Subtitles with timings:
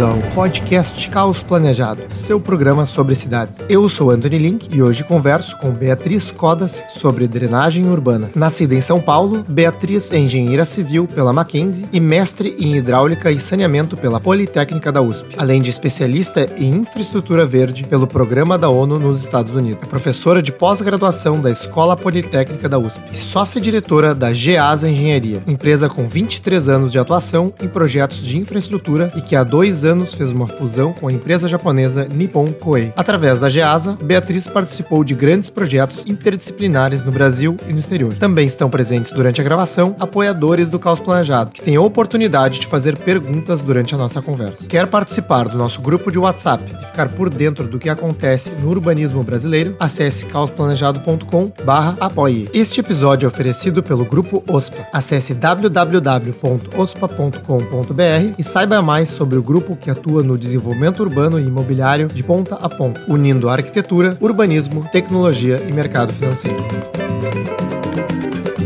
[0.00, 3.66] ao podcast Caos Planejado, seu programa sobre cidades.
[3.68, 8.30] Eu sou Anthony Link e hoje converso com Beatriz Codas sobre drenagem urbana.
[8.34, 13.38] Nascida em São Paulo, Beatriz é engenheira civil pela Mackenzie e mestre em hidráulica e
[13.38, 18.98] saneamento pela Politécnica da USP, além de especialista em infraestrutura verde pelo Programa da ONU
[18.98, 19.82] nos Estados Unidos.
[19.82, 25.90] É professora de pós-graduação da Escola Politécnica da USP e sócia-diretora da GEASA Engenharia, empresa
[25.90, 30.30] com 23 anos de atuação em projetos de infraestrutura e que há dois anos fez
[30.30, 32.92] uma fusão com a empresa japonesa Nippon Koei.
[32.96, 38.14] Através da GEASA, Beatriz participou de grandes projetos interdisciplinares no Brasil e no exterior.
[38.14, 42.66] Também estão presentes durante a gravação apoiadores do Caos Planejado, que têm a oportunidade de
[42.66, 44.68] fazer perguntas durante a nossa conversa.
[44.68, 48.68] Quer participar do nosso grupo de WhatsApp e ficar por dentro do que acontece no
[48.68, 49.74] urbanismo brasileiro?
[49.80, 52.50] Acesse caosplanejado.com/apoie.
[52.52, 54.86] Este episódio é oferecido pelo grupo OSPA.
[54.92, 62.08] Acesse www.ospa.com.br e saiba mais sobre o grupo que atua no desenvolvimento urbano e imobiliário
[62.08, 66.62] de ponta a ponta, unindo arquitetura, urbanismo, tecnologia e mercado financeiro.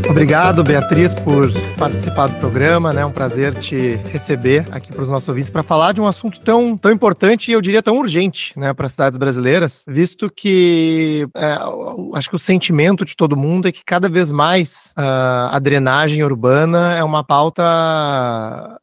[0.07, 2.91] Obrigado, Beatriz, por participar do programa.
[2.91, 3.05] É né?
[3.05, 6.77] um prazer te receber aqui para os nossos ouvintes para falar de um assunto tão,
[6.77, 11.57] tão importante e eu diria tão urgente né, para as cidades brasileiras, visto que é,
[12.13, 16.23] acho que o sentimento de todo mundo é que cada vez mais uh, a drenagem
[16.23, 17.63] urbana é uma pauta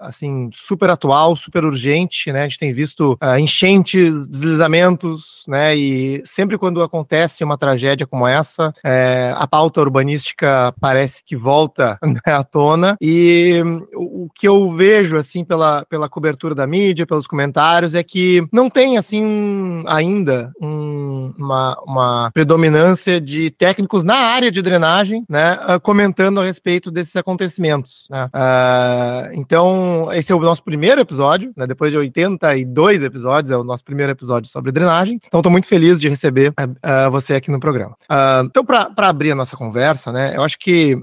[0.00, 2.32] assim super atual, super urgente.
[2.32, 2.40] Né?
[2.40, 5.74] A gente tem visto uh, enchentes, deslizamentos, né?
[5.76, 11.36] e sempre quando acontece uma tragédia como essa, é, a pauta urbanística parece parece que
[11.36, 12.96] volta né, à tona.
[13.00, 13.62] E
[14.02, 18.68] o, que eu vejo, assim, pela, pela cobertura da mídia, pelos comentários, é que não
[18.68, 25.78] tem, assim, ainda um, uma, uma predominância de técnicos na área de drenagem, né, ah,
[25.80, 28.06] comentando a respeito desses acontecimentos.
[28.10, 28.26] Né?
[28.26, 33.64] Uh, então, esse é o nosso primeiro episódio, né, depois de 82 episódios, é o
[33.64, 35.18] nosso primeiro episódio sobre drenagem.
[35.26, 37.94] Então, estou muito feliz de receber uh, você aqui no programa.
[38.10, 40.96] Uh, então, para abrir a nossa conversa, né, eu acho que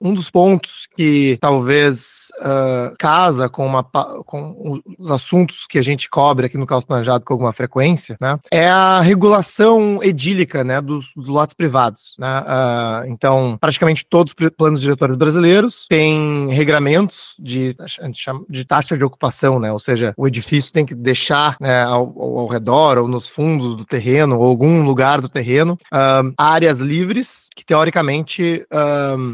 [0.00, 6.08] um dos pontos que talvez uh, casa com, uma, com os assuntos que a gente
[6.08, 11.12] cobre aqui no Caos Planejado com alguma frequência, né, é a regulação edílica né, dos,
[11.16, 12.14] dos lotes privados.
[12.18, 12.40] Né?
[12.40, 17.76] Uh, então, praticamente todos os planos diretórios brasileiros têm regramentos de,
[18.48, 19.72] de taxa de ocupação, né?
[19.72, 23.84] ou seja, o edifício tem que deixar né, ao, ao, redor ou nos fundos do
[23.84, 25.76] terreno ou algum lugar do terreno
[26.36, 28.66] áreas livres que teoricamente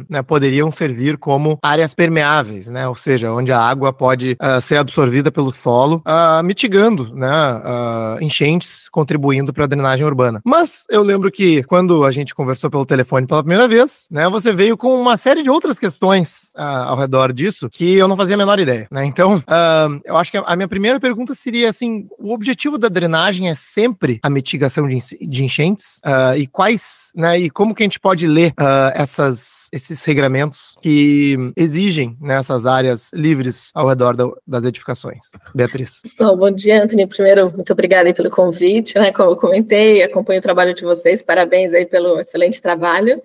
[0.09, 4.77] né, poderiam servir como áreas permeáveis, né, ou seja, onde a água pode uh, ser
[4.77, 10.41] absorvida pelo solo, uh, mitigando né, uh, enchentes, contribuindo para a drenagem urbana.
[10.45, 14.53] Mas eu lembro que quando a gente conversou pelo telefone pela primeira vez, né, você
[14.53, 18.39] veio com uma série de outras questões ao redor disso que eu não fazia a
[18.39, 18.89] menor ideia.
[18.91, 19.05] Né?
[19.05, 19.43] Então,
[20.05, 24.19] eu acho que a minha primeira pergunta seria assim: o objetivo da drenagem é sempre
[24.23, 24.99] a mitigação de,
[25.45, 26.01] enchentes
[26.37, 28.53] e quais, né, e como que a gente pode ler
[28.95, 32.80] essas, esses regramentos que exigem nessas áreas
[33.15, 35.31] livres ao redor da, das edificações.
[35.55, 36.03] Beatriz.
[36.19, 37.07] Bom, dia, Anthony.
[37.07, 38.99] Primeiro, muito obrigada pelo convite.
[38.99, 39.13] Né?
[39.13, 41.23] Como eu comentei, acompanho o trabalho de vocês.
[41.23, 43.21] Parabéns aí pelo excelente trabalho.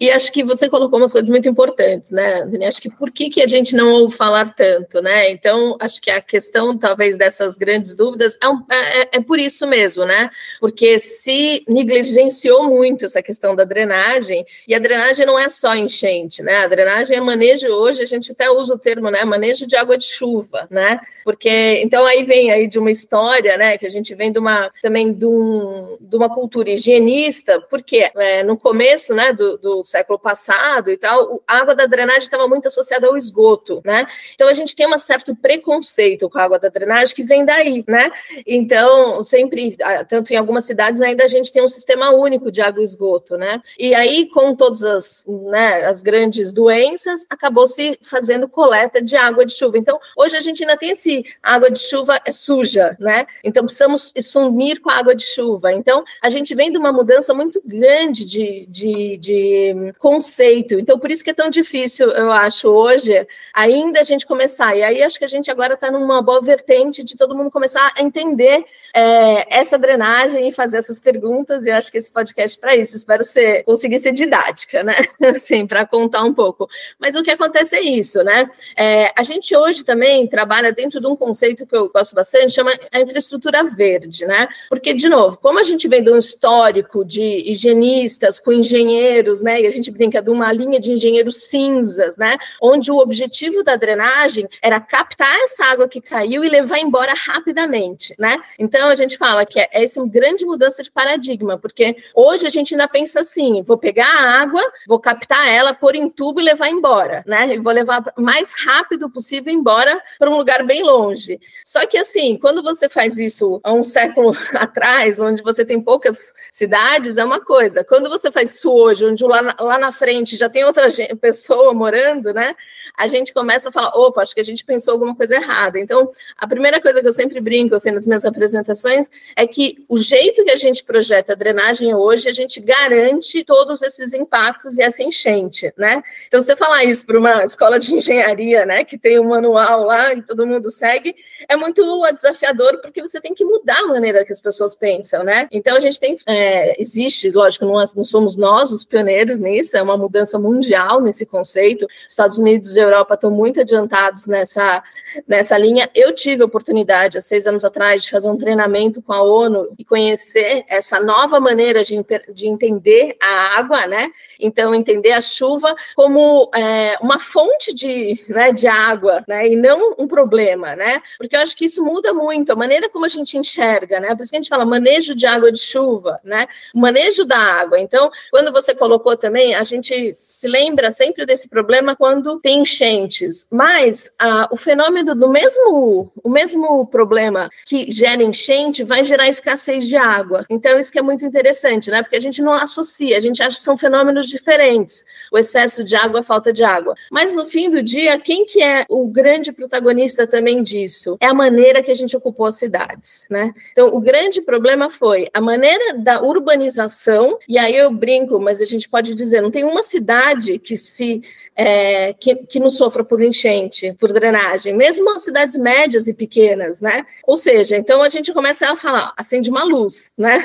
[0.00, 2.64] E acho que você colocou umas coisas muito importantes, né, Anthony?
[2.64, 5.30] Acho que por que, que a gente não ouve falar tanto, né?
[5.30, 9.66] Então, acho que a questão, talvez, dessas grandes dúvidas é, um, é, é por isso
[9.66, 10.30] mesmo, né?
[10.60, 16.42] Porque se negligenciou muito essa questão da drenagem, e a drenagem não é só enchente,
[16.42, 16.56] né?
[16.58, 19.24] A drenagem é manejo hoje, a gente até usa o termo, né?
[19.24, 21.00] Manejo de água de chuva, né?
[21.24, 23.76] Porque então aí vem aí de uma história, né?
[23.78, 28.42] Que a gente vem de uma também de, um, de uma cultura higienista, porque é,
[28.42, 29.32] no começo, né?
[29.32, 33.80] Do, do, século passado e tal, a água da drenagem estava muito associada ao esgoto,
[33.84, 34.06] né?
[34.34, 37.84] Então a gente tem um certo preconceito com a água da drenagem que vem daí,
[37.86, 38.10] né?
[38.46, 39.76] Então sempre,
[40.08, 43.36] tanto em algumas cidades ainda a gente tem um sistema único de água e esgoto,
[43.36, 43.60] né?
[43.78, 45.86] E aí com todas as, né?
[45.86, 49.78] as grandes doenças, acabou se fazendo coleta de água de chuva.
[49.78, 53.24] Então, hoje a gente ainda tem esse água de chuva é suja, né?
[53.44, 55.72] Então, precisamos sumir com a água de chuva.
[55.72, 60.74] Então, a gente vem de uma mudança muito grande de, de, de conceito.
[60.74, 63.24] Então, por isso que é tão difícil, eu acho, hoje,
[63.54, 64.74] ainda a gente começar.
[64.76, 67.92] E aí, acho que a gente agora está numa boa vertente de todo mundo começar
[67.96, 71.64] a entender é, essa drenagem e fazer essas perguntas.
[71.64, 72.96] E eu acho que esse podcast é para isso.
[72.96, 74.94] Espero ser, conseguir ser didática, né?
[75.32, 76.68] Assim, para contar um pouco.
[76.98, 78.47] Mas o que acontece é isso, né?
[78.76, 82.72] É, a gente hoje também trabalha dentro de um conceito que eu gosto bastante, chama
[82.92, 84.48] a infraestrutura verde, né?
[84.68, 89.62] Porque, de novo, como a gente vem de um histórico de higienistas com engenheiros, né?
[89.62, 92.36] E a gente brinca de uma linha de engenheiros cinzas, né?
[92.62, 98.14] Onde o objetivo da drenagem era captar essa água que caiu e levar embora rapidamente,
[98.18, 98.40] né?
[98.58, 102.74] Então a gente fala que é essa grande mudança de paradigma, porque hoje a gente
[102.74, 106.68] ainda pensa assim: vou pegar a água, vou captar ela, pôr em tubo e levar
[106.68, 107.54] embora, né?
[107.54, 111.38] E vou levar mais rápido possível embora para um lugar bem longe.
[111.64, 116.32] Só que assim, quando você faz isso há um século atrás, onde você tem poucas
[116.50, 117.84] cidades, é uma coisa.
[117.84, 121.14] Quando você faz isso hoje, onde lá na, lá na frente já tem outra gente,
[121.16, 122.54] pessoa morando, né?
[122.96, 125.78] A gente começa a falar, opa, acho que a gente pensou alguma coisa errada.
[125.78, 129.96] Então, a primeira coisa que eu sempre brinco assim, nas minhas apresentações é que o
[129.96, 134.82] jeito que a gente projeta a drenagem hoje, a gente garante todos esses impactos e
[134.82, 136.02] essa enchente, né?
[136.26, 138.27] Então, você falar isso para uma escola de engenharia,
[138.66, 141.14] né, que tem um manual lá e todo mundo segue,
[141.48, 141.82] é muito
[142.14, 145.48] desafiador porque você tem que mudar a maneira que as pessoas pensam, né?
[145.50, 149.82] Então, a gente tem, é, existe, lógico, não, não somos nós os pioneiros nisso, é
[149.82, 151.86] uma mudança mundial nesse conceito.
[152.08, 154.82] Estados Unidos e Europa estão muito adiantados nessa,
[155.26, 155.88] nessa linha.
[155.94, 159.74] Eu tive a oportunidade, há seis anos atrás, de fazer um treinamento com a ONU
[159.78, 161.96] e conhecer essa nova maneira de,
[162.34, 164.10] de entender a água, né?
[164.38, 169.48] Então, entender a chuva como é, uma fonte de, né, de água, né?
[169.48, 171.02] E não um problema, né?
[171.18, 174.14] Porque eu acho que isso muda muito a maneira como a gente enxerga, né?
[174.14, 176.46] Por isso que a gente fala manejo de água de chuva, né?
[176.74, 177.78] O manejo da água.
[177.78, 183.46] Então, quando você colocou também, a gente se lembra sempre desse problema quando tem enchentes,
[183.50, 189.86] mas ah, o fenômeno do mesmo, o mesmo problema que gera enchente vai gerar escassez
[189.86, 190.46] de água.
[190.48, 192.02] Então, isso que é muito interessante, né?
[192.02, 195.94] Porque a gente não associa, a gente acha que são fenômenos diferentes, o excesso de
[195.96, 196.94] água, a falta de água.
[197.10, 201.16] Mas no fim do dia, quem que é o grande protagonista também disso?
[201.20, 203.52] É a maneira que a gente ocupou as cidades, né?
[203.72, 208.64] Então, o grande problema foi a maneira da urbanização, e aí eu brinco, mas a
[208.64, 211.20] gente pode dizer, não tem uma cidade que se
[211.58, 216.80] é, que, que não sofra por enchente, por drenagem, mesmo as cidades médias e pequenas,
[216.80, 217.04] né?
[217.26, 220.38] Ou seja, então a gente começa a falar, acende uma luz, né?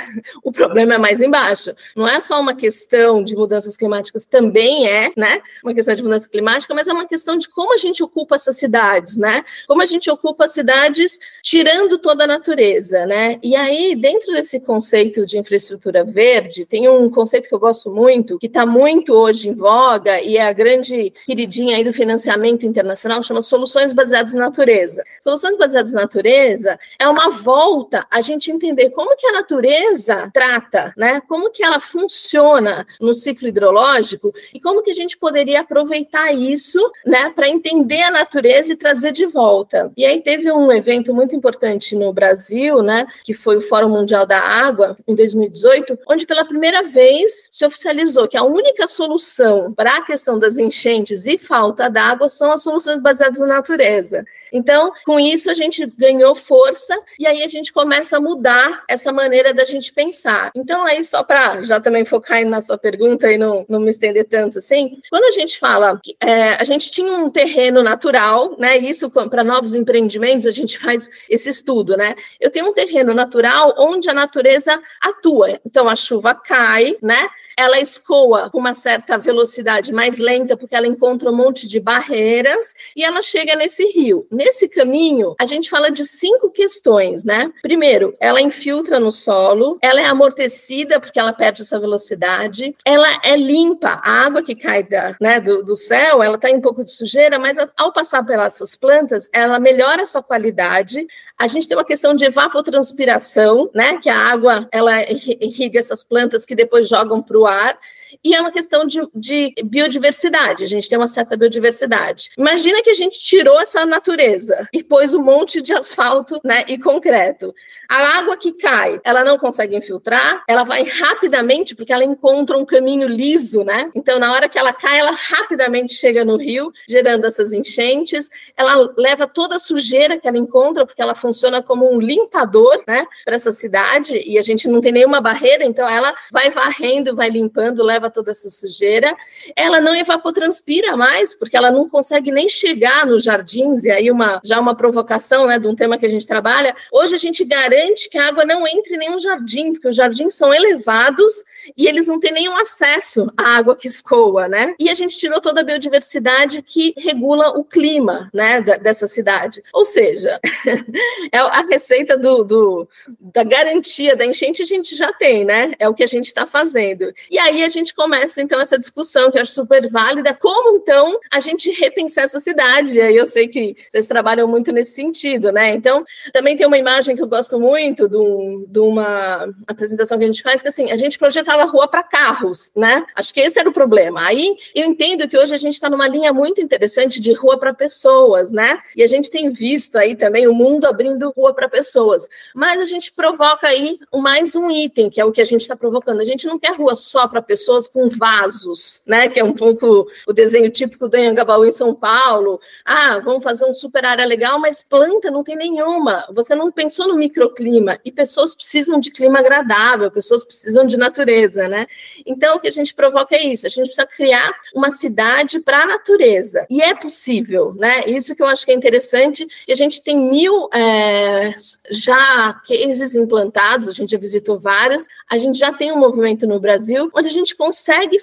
[0.43, 1.73] O problema é mais embaixo.
[1.95, 5.41] Não é só uma questão de mudanças climáticas, também é, né?
[5.63, 8.57] Uma questão de mudança climática, mas é uma questão de como a gente ocupa essas
[8.57, 9.43] cidades, né?
[9.67, 13.37] Como a gente ocupa cidades tirando toda a natureza, né?
[13.41, 18.37] E aí, dentro desse conceito de infraestrutura verde, tem um conceito que eu gosto muito,
[18.39, 23.21] que está muito hoje em voga e é a grande queridinha aí do financiamento internacional,
[23.21, 25.03] chama Soluções Baseadas na Natureza.
[25.19, 30.93] Soluções Baseadas na Natureza é uma volta a gente entender como que a natureza trata,
[30.97, 31.21] né?
[31.27, 36.79] Como que ela funciona no ciclo hidrológico e como que a gente poderia aproveitar isso,
[37.05, 39.91] né, para entender a natureza e trazer de volta.
[39.97, 44.25] E aí teve um evento muito importante no Brasil, né, que foi o Fórum Mundial
[44.25, 49.97] da Água em 2018, onde pela primeira vez se oficializou que a única solução para
[49.97, 54.25] a questão das enchentes e falta d'água são as soluções baseadas na natureza.
[54.53, 59.11] Então, com isso, a gente ganhou força e aí a gente começa a mudar essa
[59.11, 60.51] maneira da gente pensar.
[60.55, 64.25] Então, aí, só para já também focar na sua pergunta e não, não me estender
[64.25, 68.77] tanto assim, quando a gente fala, é, a gente tinha um terreno natural, né?
[68.77, 72.13] Isso para novos empreendimentos, a gente faz esse estudo, né?
[72.39, 75.59] Eu tenho um terreno natural onde a natureza atua.
[75.65, 77.29] Então, a chuva cai, né?
[77.57, 82.73] Ela escoa com uma certa velocidade mais lenta, porque ela encontra um monte de barreiras
[82.95, 84.27] e ela chega nesse rio.
[84.31, 87.51] Nesse caminho, a gente fala de cinco questões, né?
[87.61, 93.35] Primeiro, ela infiltra no solo, ela é amortecida porque ela perde essa velocidade, ela é
[93.35, 96.83] limpa, a água que cai da, né, do, do céu, ela está em um pouco
[96.83, 101.05] de sujeira, mas ao passar pelas plantas, ela melhora a sua qualidade.
[101.37, 103.97] A gente tem uma questão de evapotranspiração, né?
[103.97, 107.77] Que a água ela irriga essas plantas que depois jogam para o ar
[108.23, 110.63] e é uma questão de, de, biodiversidade.
[110.63, 112.31] A gente tem uma certa biodiversidade.
[112.37, 116.77] Imagina que a gente tirou essa natureza e pôs um monte de asfalto né, e
[116.77, 117.53] concreto.
[117.89, 122.65] A água que cai, ela não consegue infiltrar, ela vai rapidamente, porque ela encontra um
[122.65, 123.91] caminho liso, né?
[123.93, 128.29] Então, na hora que ela cai, ela rapidamente chega no rio, gerando essas enchentes.
[128.57, 133.05] Ela leva toda a sujeira que ela encontra, porque ela funciona como um limpador, né,
[133.23, 137.29] para essa cidade, e a gente não tem nenhuma barreira, então ela vai varrendo, vai
[137.29, 139.15] limpando, leva toda essa sujeira,
[139.55, 144.41] ela não evapotranspira mais, porque ela não consegue nem chegar nos jardins, e aí uma,
[144.43, 146.75] já uma provocação né, de um tema que a gente trabalha.
[146.91, 150.35] Hoje a gente garante que a água não entre em nenhum jardim, porque os jardins
[150.35, 151.33] são elevados
[151.77, 154.75] e eles não têm nenhum acesso à água que escoa, né?
[154.79, 159.63] E a gente tirou toda a biodiversidade que regula o clima, né, dessa cidade.
[159.73, 160.39] Ou seja,
[161.31, 165.73] é a receita do, do, da garantia da enchente a gente já tem, né?
[165.79, 167.13] É o que a gente está fazendo.
[167.29, 171.19] E aí a gente começa, então, essa discussão que eu acho super válida, como, então,
[171.31, 172.97] a gente repensar essa cidade.
[172.97, 175.73] E aí eu sei que vocês trabalham muito nesse sentido, né?
[175.73, 180.23] Então, também tem uma imagem que eu gosto muito de, um, de uma apresentação que
[180.23, 183.05] a gente faz, que assim, a gente projetava a rua para carros, né?
[183.15, 184.25] Acho que esse era o problema.
[184.25, 187.73] Aí eu entendo que hoje a gente está numa linha muito interessante de rua para
[187.73, 188.79] pessoas, né?
[188.95, 192.27] E a gente tem visto aí também o mundo abrindo rua para pessoas.
[192.53, 195.75] Mas a gente provoca aí mais um item, que é o que a gente está
[195.75, 196.21] provocando.
[196.21, 199.27] A gente não quer rua só para pessoas com vasos, né?
[199.27, 202.59] Que é um pouco o desenho típico do Anhangabaú em São Paulo.
[202.85, 206.25] Ah, vamos fazer um super área legal, mas planta não tem nenhuma.
[206.33, 207.99] Você não pensou no microclima.
[208.03, 211.85] E pessoas precisam de clima agradável, pessoas precisam de natureza, né?
[212.25, 213.65] Então, o que a gente provoca é isso.
[213.65, 216.65] A gente precisa criar uma cidade para a natureza.
[216.69, 218.05] E é possível, né?
[218.07, 219.47] Isso que eu acho que é interessante.
[219.67, 221.53] E a gente tem mil é,
[221.89, 225.05] já cases implantados, a gente já visitou vários.
[225.29, 227.72] A gente já tem um movimento no Brasil onde a gente consegue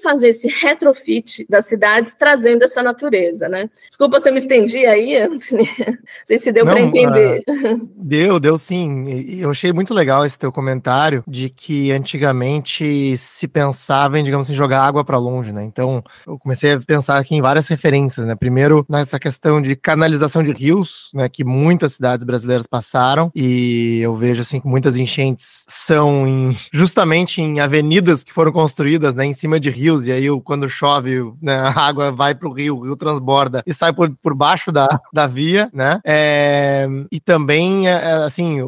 [0.00, 3.68] fazer esse retrofit das cidades trazendo essa natureza, né?
[3.88, 5.68] Desculpa se eu me estendi aí, Anthony.
[5.86, 7.42] Não sei se deu para entender.
[7.48, 9.08] Uh, deu, deu sim.
[9.38, 14.56] Eu achei muito legal esse teu comentário de que antigamente se pensava em, digamos assim,
[14.56, 15.64] jogar água para longe, né?
[15.64, 18.34] Então, eu comecei a pensar aqui em várias referências, né?
[18.34, 21.28] Primeiro, nessa questão de canalização de rios, né?
[21.28, 27.40] Que muitas cidades brasileiras passaram e eu vejo, assim, que muitas enchentes são em, justamente
[27.40, 29.26] em avenidas que foram construídas, né?
[29.30, 32.76] Em cima de rios e aí quando chove, né, a água vai para o rio,
[32.76, 36.00] o rio transborda e sai por, por baixo da, da via, né?
[36.04, 38.60] É, e também, é, é assim,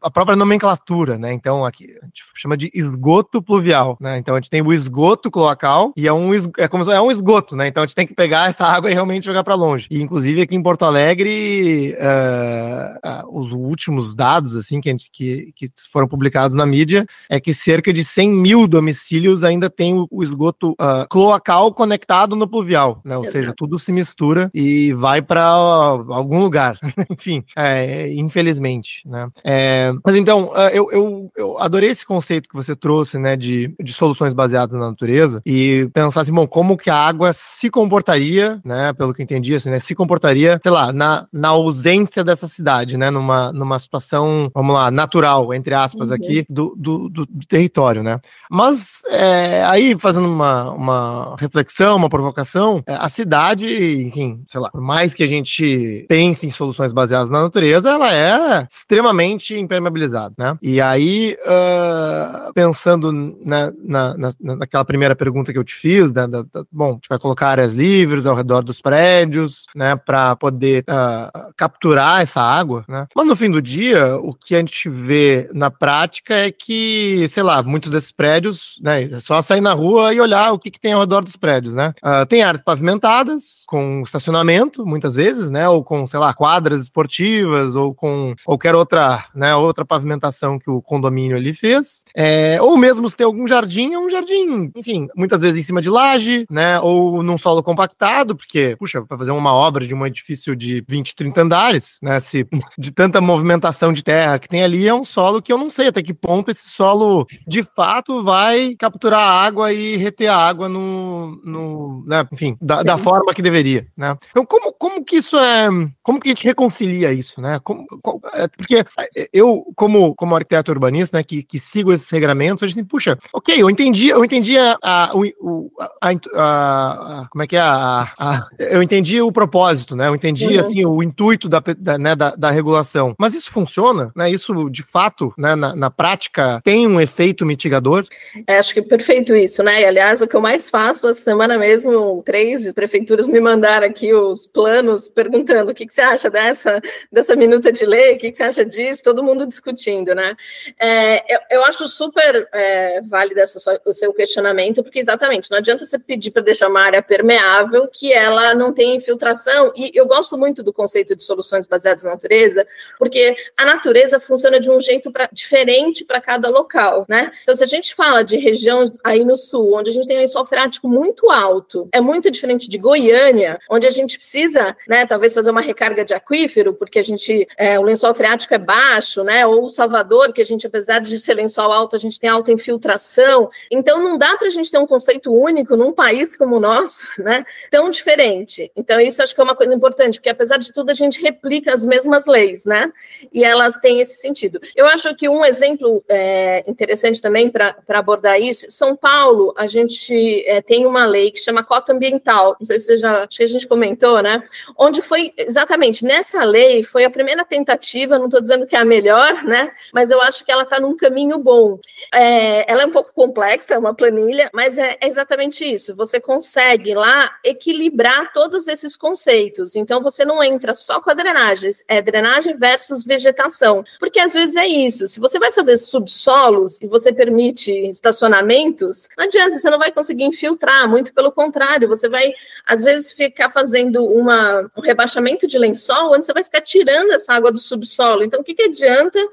[0.00, 1.32] a própria nomenclatura, né?
[1.32, 4.18] Então, aqui a gente chama de esgoto pluvial, né?
[4.18, 7.54] Então, a gente tem o esgoto cloacal e é um, é como é um esgoto,
[7.54, 7.68] né?
[7.68, 9.86] Então, a gente tem que pegar essa água e realmente jogar para longe.
[9.90, 15.10] E, inclusive, aqui em Porto Alegre, uh, uh, os últimos dados, assim, que, a gente,
[15.12, 19.94] que, que foram publicados na mídia, é que cerca de 100 mil domicílios ainda tem
[19.94, 23.16] o, o esgoto uh, cloacal conectado no pluvial, né?
[23.16, 26.78] Ou seja, tudo se mistura e vai para algum lugar.
[27.10, 29.28] Enfim, é, infelizmente, né?
[29.44, 29.59] É,
[30.04, 34.34] mas então, eu, eu, eu adorei esse conceito que você trouxe, né, de, de soluções
[34.34, 39.14] baseadas na natureza e pensar assim, bom, como que a água se comportaria, né, pelo
[39.14, 43.10] que eu entendi, assim, né, se comportaria, sei lá, na, na ausência dessa cidade, né,
[43.10, 46.16] numa, numa situação, vamos lá, natural, entre aspas, uhum.
[46.16, 48.20] aqui, do, do, do, do, território, né.
[48.50, 54.70] Mas, é, aí, fazendo uma, uma reflexão, uma provocação, é, a cidade, enfim, sei lá,
[54.70, 60.34] por mais que a gente pense em soluções baseadas na natureza, ela é extremamente impermeabilizada,
[60.38, 63.12] né, e aí, uh, pensando
[63.44, 66.92] na, na, na, naquela primeira pergunta que eu te fiz, da, da, da, bom, a
[66.92, 72.40] gente vai colocar áreas livres ao redor dos prédios, né, para poder uh, capturar essa
[72.40, 73.06] água, né?
[73.14, 77.42] Mas no fim do dia, o que a gente vê na prática é que, sei
[77.42, 80.80] lá, muitos desses prédios, né, é só sair na rua e olhar o que, que
[80.80, 81.94] tem ao redor dos prédios, né?
[82.04, 87.74] Uh, tem áreas pavimentadas, com estacionamento, muitas vezes, né, ou com, sei lá, quadras esportivas,
[87.74, 93.08] ou com qualquer outra, né, outra pavimentação que o condomínio ali fez, é, ou mesmo
[93.08, 96.78] se tem algum jardim, é um jardim, enfim, muitas vezes em cima de laje, né,
[96.80, 101.16] ou num solo compactado, porque, puxa, vai fazer uma obra de um edifício de 20,
[101.16, 102.46] 30 andares, né, se
[102.78, 105.88] de tanta movimentação de terra que tem ali, é um solo que eu não sei
[105.88, 110.68] até que ponto esse solo, de fato, vai capturar a água e reter a água
[110.68, 114.14] no, no né, enfim, da, da, forma que deveria, né.
[114.30, 115.66] Então, como, como que isso é,
[116.02, 117.86] como que a gente reconcilia isso, né, como,
[118.34, 118.84] é, porque
[119.32, 123.60] eu, como, como arquiteto urbanista, né, que, que sigo esses regramentos, eu disse, puxa, ok,
[123.60, 128.82] eu entendi, eu entendi a, a, a, a, a como é que é a, eu
[128.82, 130.08] entendi o propósito, né?
[130.08, 130.60] Eu entendi uhum.
[130.60, 133.14] assim o intuito da, da, né, da, da, regulação.
[133.18, 134.30] Mas isso funciona, né?
[134.30, 138.06] Isso de fato, né, na, na prática tem um efeito mitigador?
[138.46, 139.82] É, acho que perfeito isso, né?
[139.82, 144.12] E, aliás, o que eu mais faço essa semana mesmo, três prefeituras me mandaram aqui
[144.12, 146.80] os planos perguntando o que, que você acha dessa
[147.12, 149.02] dessa minuta de lei, o que, que você acha disso?
[149.02, 150.34] Todo todo mundo discutindo, né?
[150.78, 155.84] É, eu, eu, acho super é, válido essa, o seu questionamento, porque exatamente, não adianta
[155.84, 160.38] você pedir para deixar uma área permeável que ela não tem infiltração, e eu gosto
[160.38, 162.66] muito do conceito de soluções baseadas na natureza,
[162.98, 167.30] porque a natureza funciona de um jeito pra, diferente para cada local, né?
[167.42, 170.44] Então, se a gente fala de região aí no sul, onde a gente tem um
[170.46, 175.50] freático muito alto, é muito diferente de Goiânia, onde a gente precisa, né, talvez fazer
[175.50, 179.70] uma recarga de aquífero, porque a gente, é, o lençol freático é baixo, né, ou
[179.70, 183.50] Salvador, que a gente, apesar de ser lençol alto, a gente tem alta infiltração.
[183.70, 187.04] Então, não dá para a gente ter um conceito único num país como o nosso,
[187.18, 188.70] né, tão diferente.
[188.76, 191.72] Então, isso acho que é uma coisa importante, porque apesar de tudo, a gente replica
[191.72, 192.92] as mesmas leis, né,
[193.32, 194.60] e elas têm esse sentido.
[194.76, 200.44] Eu acho que um exemplo é, interessante também para abordar isso, São Paulo, a gente
[200.46, 203.42] é, tem uma lei que chama cota ambiental, não sei se você já, acho que
[203.42, 204.42] a gente comentou, né,
[204.78, 208.84] onde foi exatamente nessa lei, foi a primeira tentativa, não estou dizendo que é a
[209.00, 211.78] melhor, né, mas eu acho que ela está num caminho bom.
[212.12, 216.94] É, ela é um pouco complexa, é uma planilha, mas é, exatamente isso, você consegue
[216.94, 222.56] lá equilibrar todos esses conceitos, então você não entra só com a drenagem, é drenagem
[222.56, 227.70] versus vegetação, porque às vezes é isso, se você vai fazer subsolos e você permite
[227.90, 232.32] estacionamentos, não adianta, você não vai conseguir infiltrar, muito pelo contrário, você vai,
[232.66, 237.34] às vezes, ficar fazendo uma, um rebaixamento de lençol, onde você vai ficar tirando essa
[237.34, 238.24] água do subsolo.
[238.24, 238.62] Então, o que, que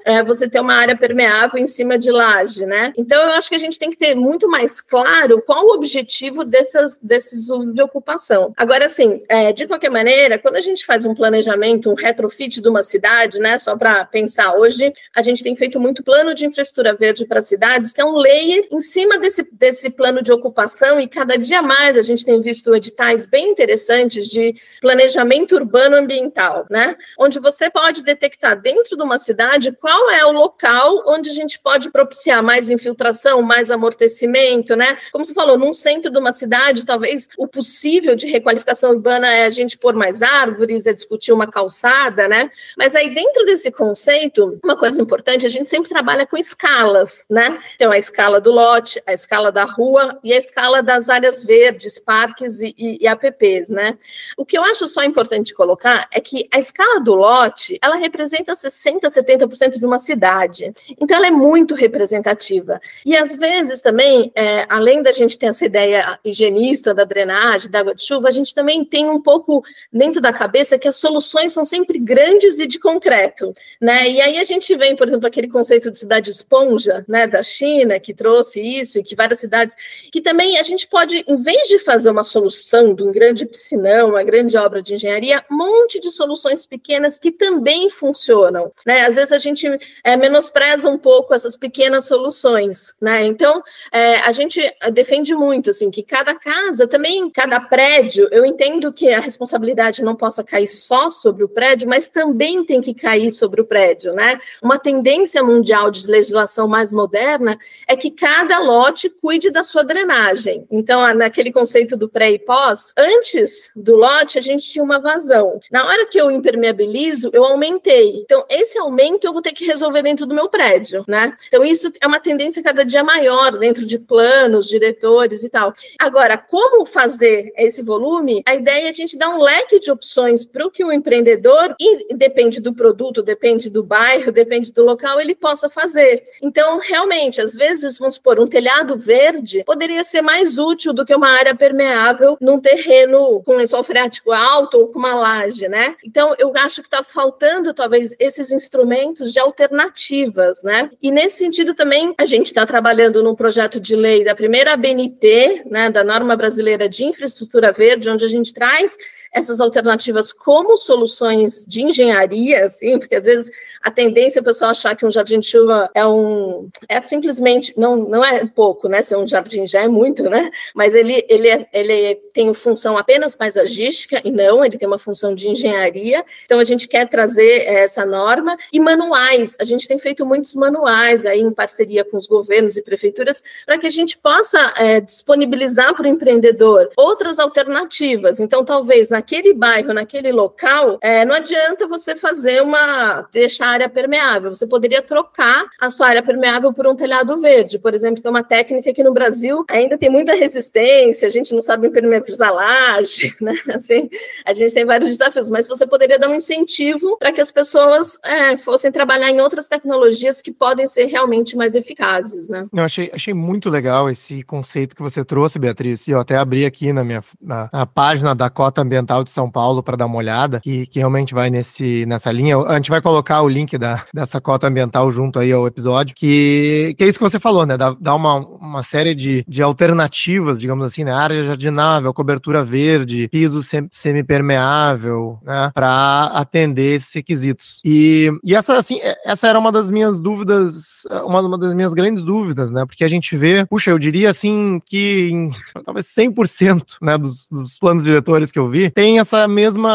[0.04, 2.92] é, você ter uma área permeável em cima de laje, né?
[2.96, 6.44] Então, eu acho que a gente tem que ter muito mais claro qual o objetivo
[6.44, 8.52] dessas, desses usos de ocupação.
[8.56, 12.68] Agora, assim, é, de qualquer maneira, quando a gente faz um planejamento, um retrofit de
[12.68, 16.94] uma cidade, né, só para pensar, hoje a gente tem feito muito plano de infraestrutura
[16.94, 21.08] verde para cidades, que é um layer em cima desse, desse plano de ocupação, e
[21.08, 26.96] cada dia mais a gente tem visto editais bem interessantes de planejamento urbano ambiental, né?
[27.18, 29.37] Onde você pode detectar dentro de uma cidade
[29.80, 34.98] qual é o local onde a gente pode propiciar mais infiltração, mais amortecimento, né?
[35.12, 39.44] Como você falou, num centro de uma cidade, talvez o possível de requalificação urbana é
[39.44, 42.50] a gente pôr mais árvores, é discutir uma calçada, né?
[42.76, 47.58] Mas aí dentro desse conceito, uma coisa importante, a gente sempre trabalha com escalas, né?
[47.74, 51.98] Então a escala do lote, a escala da rua e a escala das áreas verdes,
[51.98, 53.96] parques e, e, e apps, né?
[54.36, 58.52] O que eu acho só importante colocar é que a escala do lote, ela representa
[58.52, 60.72] 60%, 70% de uma cidade.
[61.00, 62.80] Então, ela é muito representativa.
[63.04, 67.80] E, às vezes, também, é, além da gente ter essa ideia higienista da drenagem, da
[67.80, 71.52] água de chuva, a gente também tem um pouco dentro da cabeça que as soluções
[71.52, 74.08] são sempre grandes e de concreto, né?
[74.08, 77.98] E aí a gente vem, por exemplo, aquele conceito de cidade esponja, né, da China,
[77.98, 79.74] que trouxe isso, e que várias cidades,
[80.12, 84.10] que também a gente pode, em vez de fazer uma solução de um grande piscinão,
[84.10, 89.04] uma grande obra de engenharia, um monte de soluções pequenas que também funcionam, né?
[89.04, 89.66] Às vezes a gente
[90.04, 93.26] é, menospreza um pouco essas pequenas soluções, né?
[93.26, 94.60] Então, é, a gente
[94.92, 100.14] defende muito, assim, que cada casa, também cada prédio, eu entendo que a responsabilidade não
[100.14, 104.40] possa cair só sobre o prédio, mas também tem que cair sobre o prédio, né?
[104.62, 110.66] Uma tendência mundial de legislação mais moderna é que cada lote cuide da sua drenagem.
[110.70, 115.58] Então, naquele conceito do pré e pós, antes do lote, a gente tinha uma vazão.
[115.70, 118.20] Na hora que eu impermeabilizo, eu aumentei.
[118.20, 121.34] Então, esse aumento eu vou ter que resolver dentro do meu prédio, né?
[121.46, 125.72] Então, isso é uma tendência cada dia maior dentro de planos, diretores e tal.
[125.98, 128.42] Agora, como fazer esse volume?
[128.44, 131.74] A ideia é a gente dar um leque de opções para o que o empreendedor,
[131.80, 136.22] e depende do produto, depende do bairro, depende do local, ele possa fazer.
[136.42, 141.14] Então, realmente, às vezes, vamos supor, um telhado verde poderia ser mais útil do que
[141.14, 145.96] uma área permeável num terreno com lençol freático alto ou com uma laje, né?
[146.04, 148.97] Então, eu acho que está faltando, talvez, esses instrumentos
[149.32, 150.90] de alternativas, né?
[151.02, 155.62] E nesse sentido também, a gente está trabalhando num projeto de lei da primeira ABNT,
[155.66, 158.96] né, da norma brasileira de infraestrutura verde, onde a gente traz
[159.32, 163.50] essas alternativas como soluções de engenharia, assim, porque às vezes
[163.82, 167.72] a tendência é o pessoal achar que um jardim de chuva é um é simplesmente
[167.76, 169.02] não não é pouco, né?
[169.02, 170.50] Ser um jardim já é muito, né?
[170.74, 175.34] Mas ele ele é, ele tem função apenas paisagística e não, ele tem uma função
[175.34, 176.24] de engenharia.
[176.44, 179.56] Então a gente quer trazer essa norma e manuais.
[179.60, 183.78] A gente tem feito muitos manuais aí em parceria com os governos e prefeituras para
[183.78, 188.40] que a gente possa é, disponibilizar para o empreendedor outras alternativas.
[188.40, 193.70] Então talvez na naquele bairro, naquele local, é, não adianta você fazer uma deixar a
[193.70, 194.54] área permeável.
[194.54, 198.30] Você poderia trocar a sua área permeável por um telhado verde, por exemplo, que é
[198.30, 203.34] uma técnica que no Brasil ainda tem muita resistência, a gente não sabe impermeabilizar laje,
[203.42, 203.54] né?
[203.74, 204.08] Assim,
[204.44, 208.18] a gente tem vários desafios, mas você poderia dar um incentivo para que as pessoas
[208.24, 212.66] é, fossem trabalhar em outras tecnologias que podem ser realmente mais eficazes, né?
[212.72, 216.64] Eu achei, achei muito legal esse conceito que você trouxe, Beatriz, e eu até abri
[216.64, 220.16] aqui na minha na, na página da Cota Ambiental de São Paulo para dar uma
[220.16, 222.58] olhada, que, que realmente vai nesse, nessa linha.
[222.58, 226.94] A gente vai colocar o link da, dessa cota ambiental junto aí ao episódio, que,
[226.96, 227.76] que é isso que você falou, né?
[227.76, 231.12] Dá, dá uma, uma série de, de alternativas, digamos assim, né?
[231.12, 235.70] Área jardinável, cobertura verde, piso sem, semipermeável, né?
[235.74, 237.80] Para atender esses requisitos.
[237.84, 241.94] E, e essa, assim, é, essa era uma das minhas dúvidas, uma, uma das minhas
[241.94, 242.84] grandes dúvidas, né?
[242.86, 245.50] Porque a gente vê, puxa, eu diria assim que em,
[245.84, 249.94] talvez 100% né, dos, dos planos diretores que eu vi tem essa mesma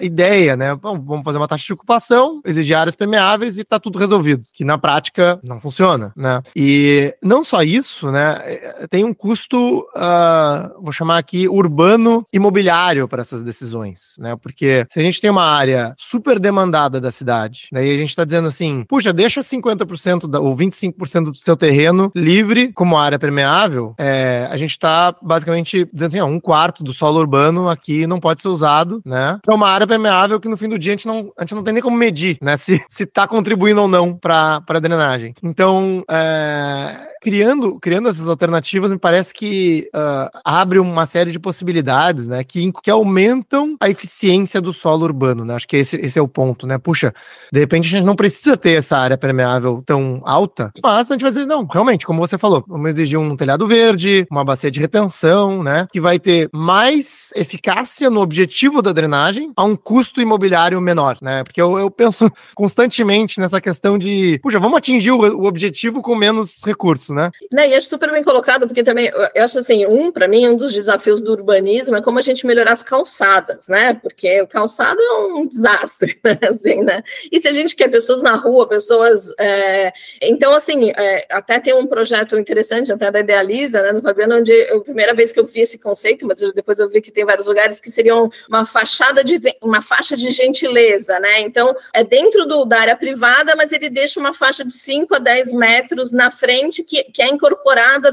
[0.00, 0.74] uh, ideia, né?
[0.74, 4.64] Bom, vamos fazer uma taxa de ocupação, exigir áreas permeáveis e tá tudo resolvido, que
[4.64, 6.40] na prática não funciona, né?
[6.56, 8.38] E não só isso, né?
[8.44, 14.34] É, tem um custo, uh, vou chamar aqui, urbano imobiliário para essas decisões, né?
[14.34, 18.08] Porque se a gente tem uma área super demandada da cidade, daí né, a gente
[18.08, 23.18] está dizendo assim, puxa, deixa 50% da, ou 25% do seu terreno livre como área
[23.18, 28.06] permeável, é, a gente está basicamente dizendo assim, ó, um quarto do solo urbano aqui
[28.06, 29.38] não pode ser usado, né?
[29.42, 31.62] Para uma área permeável que no fim do dia a gente não, a gente não
[31.62, 32.56] tem nem como medir, né?
[32.68, 35.32] Se, se tá contribuindo ou não para a drenagem.
[35.42, 42.28] Então, é, criando, criando essas alternativas, me parece que uh, abre uma série de possibilidades,
[42.28, 42.44] né?
[42.44, 45.54] Que, que aumentam a eficiência do solo urbano, né?
[45.54, 46.78] Acho que esse, esse é o ponto, né?
[46.78, 47.12] Puxa,
[47.52, 51.22] de repente a gente não precisa ter essa área permeável tão alta, mas a gente
[51.22, 54.80] vai dizer, não, realmente, como você falou, vamos exigir um telhado verde, uma bacia de
[54.80, 55.86] retenção, né?
[55.90, 61.42] Que vai ter mais eficácia no objetivo da drenagem a um custo imobiliário menor, né?
[61.42, 66.14] Porque eu, eu penso constantemente nessa questão de, puxa, vamos atingir o, o objetivo com
[66.14, 67.30] menos recursos isso, né?
[67.50, 67.68] né?
[67.68, 70.72] E acho super bem colocado, porque também, eu acho assim, um, para mim, um dos
[70.72, 73.94] desafios do urbanismo é como a gente melhorar as calçadas, né?
[73.94, 76.38] Porque o calçado é um desastre, né?
[76.48, 77.02] Assim, né?
[77.30, 79.32] E se a gente quer pessoas na rua, pessoas.
[79.38, 79.92] É...
[80.22, 84.52] Então, assim, é, até tem um projeto interessante, até da Idealiza, né, do Fabiano, onde
[84.52, 87.24] eu, a primeira vez que eu vi esse conceito, mas depois eu vi que tem
[87.24, 91.40] vários lugares que seriam uma fachada de uma faixa de gentileza, né?
[91.40, 95.18] Então, é dentro do, da área privada, mas ele deixa uma faixa de 5 a
[95.18, 98.12] 10 metros na frente que que, é incorporada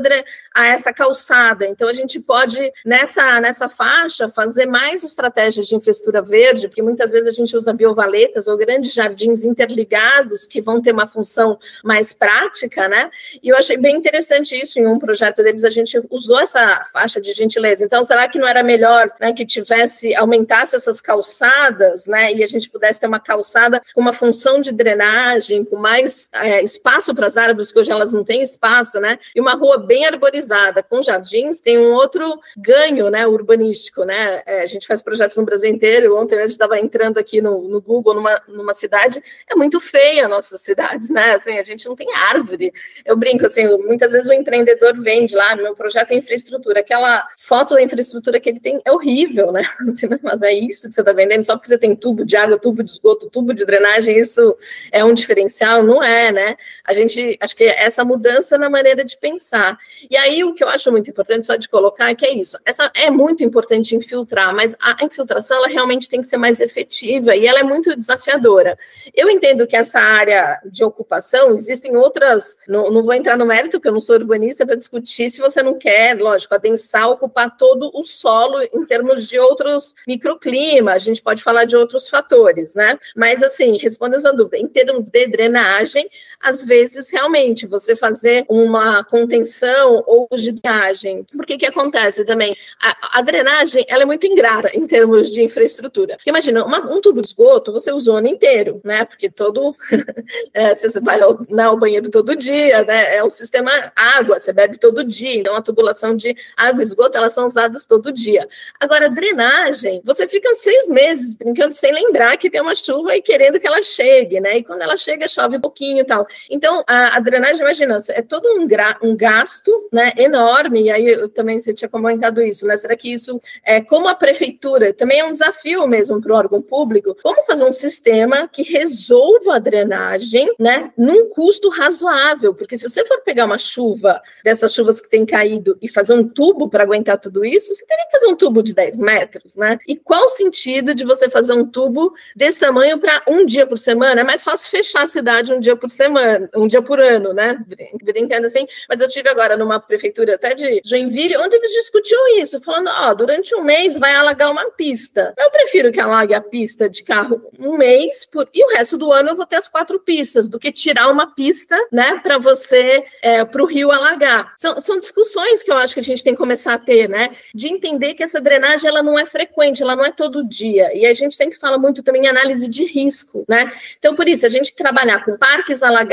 [0.53, 1.65] a essa calçada.
[1.65, 7.11] Então, a gente pode, nessa, nessa faixa, fazer mais estratégias de infraestrutura verde, porque muitas
[7.11, 12.13] vezes a gente usa biovaletas ou grandes jardins interligados que vão ter uma função mais
[12.13, 13.09] prática, né?
[13.41, 17.19] E eu achei bem interessante isso em um projeto deles, a gente usou essa faixa
[17.19, 17.85] de gentileza.
[17.85, 22.33] Então, será que não era melhor né, que tivesse, aumentasse essas calçadas, né?
[22.33, 26.63] E a gente pudesse ter uma calçada com uma função de drenagem, com mais é,
[26.63, 29.17] espaço para as árvores, que hoje elas não têm espaço espaço, né?
[29.35, 34.41] E uma rua bem arborizada, com jardins, tem um outro ganho, né, urbanístico, né?
[34.45, 36.17] É, a gente faz projetos no Brasil inteiro.
[36.17, 40.27] Ontem a gente estava entrando aqui no, no Google, numa, numa cidade, é muito feia
[40.27, 41.35] nossas cidades, né?
[41.35, 42.73] Assim, a gente não tem árvore.
[43.05, 47.75] Eu brinco, assim, muitas vezes o empreendedor vende lá, meu projeto é infraestrutura, aquela foto
[47.75, 49.63] da infraestrutura que ele tem é horrível, né?
[49.95, 52.57] Assim, mas é isso que você está vendendo, só porque você tem tubo de água,
[52.57, 54.57] tubo de esgoto, tubo de drenagem, isso
[54.91, 55.83] é um diferencial?
[55.83, 56.55] Não é, né?
[56.83, 59.77] A gente, acho que essa mudança na maneira de pensar.
[60.09, 62.57] E aí o que eu acho muito importante só de colocar é que é isso.
[62.65, 67.35] Essa é muito importante infiltrar, mas a infiltração ela realmente tem que ser mais efetiva
[67.35, 68.77] e ela é muito desafiadora.
[69.13, 72.57] Eu entendo que essa área de ocupação existem outras.
[72.67, 75.61] Não, não vou entrar no mérito, porque eu não sou urbanista para discutir se você
[75.61, 80.95] não quer, lógico, adensar, ocupar todo o solo em termos de outros microclimas.
[80.95, 82.97] A gente pode falar de outros fatores, né?
[83.15, 86.07] Mas assim, respondendo a sua dúvida, em termos de drenagem,
[86.45, 91.25] às vezes realmente você fazer uma contenção ou de drenagem.
[91.35, 92.55] Porque que acontece também?
[92.79, 96.15] A, a, drenagem ela é muito ingrata em termos de infraestrutura.
[96.17, 99.05] Porque imagina, uma, um tubo de esgoto você usa o ano inteiro, né?
[99.05, 99.75] Porque todo.
[100.53, 103.15] é, você vai ao, né, ao banheiro todo dia, né?
[103.15, 105.35] É o sistema água, você bebe todo dia.
[105.35, 108.47] Então a tubulação de água e esgoto elas são usadas todo dia.
[108.79, 113.59] Agora, drenagem, você fica seis meses brincando sem lembrar que tem uma chuva e querendo
[113.59, 114.59] que ela chegue, né?
[114.59, 116.27] E quando ela chega, chove um pouquinho e tal.
[116.49, 118.67] Então, a, a drenagem, imagina, é todo um,
[119.03, 122.77] um gasto né, enorme, e aí eu, também você tinha comentado isso, né?
[122.77, 126.61] Será que isso, é, como a prefeitura, também é um desafio mesmo para o órgão
[126.61, 132.87] público, como fazer um sistema que resolva a drenagem, né, num custo razoável, porque se
[132.87, 136.83] você for pegar uma chuva, dessas chuvas que tem caído, e fazer um tubo para
[136.83, 139.77] aguentar tudo isso, você teria que fazer um tubo de 10 metros, né?
[139.87, 143.77] E qual o sentido de você fazer um tubo desse tamanho para um dia por
[143.77, 144.21] semana?
[144.21, 146.24] É mais fácil fechar a cidade um dia por semana,
[146.55, 147.57] um dia por ano, né?
[148.03, 152.61] Brincando assim, mas eu tive agora numa prefeitura até de Joinville, onde eles discutiam isso,
[152.61, 155.33] falando, ó, oh, durante um mês vai alagar uma pista.
[155.37, 158.47] Eu prefiro que alague a pista de carro um mês por...
[158.53, 161.33] e o resto do ano eu vou ter as quatro pistas, do que tirar uma
[161.33, 164.53] pista, né, para você, é, para o rio alagar.
[164.57, 167.29] São, são discussões que eu acho que a gente tem que começar a ter, né,
[167.53, 170.95] de entender que essa drenagem ela não é frequente, ela não é todo dia.
[170.95, 173.71] E a gente sempre fala muito também em análise de risco, né?
[173.97, 176.04] Então, por isso, a gente trabalhar com parques alagados,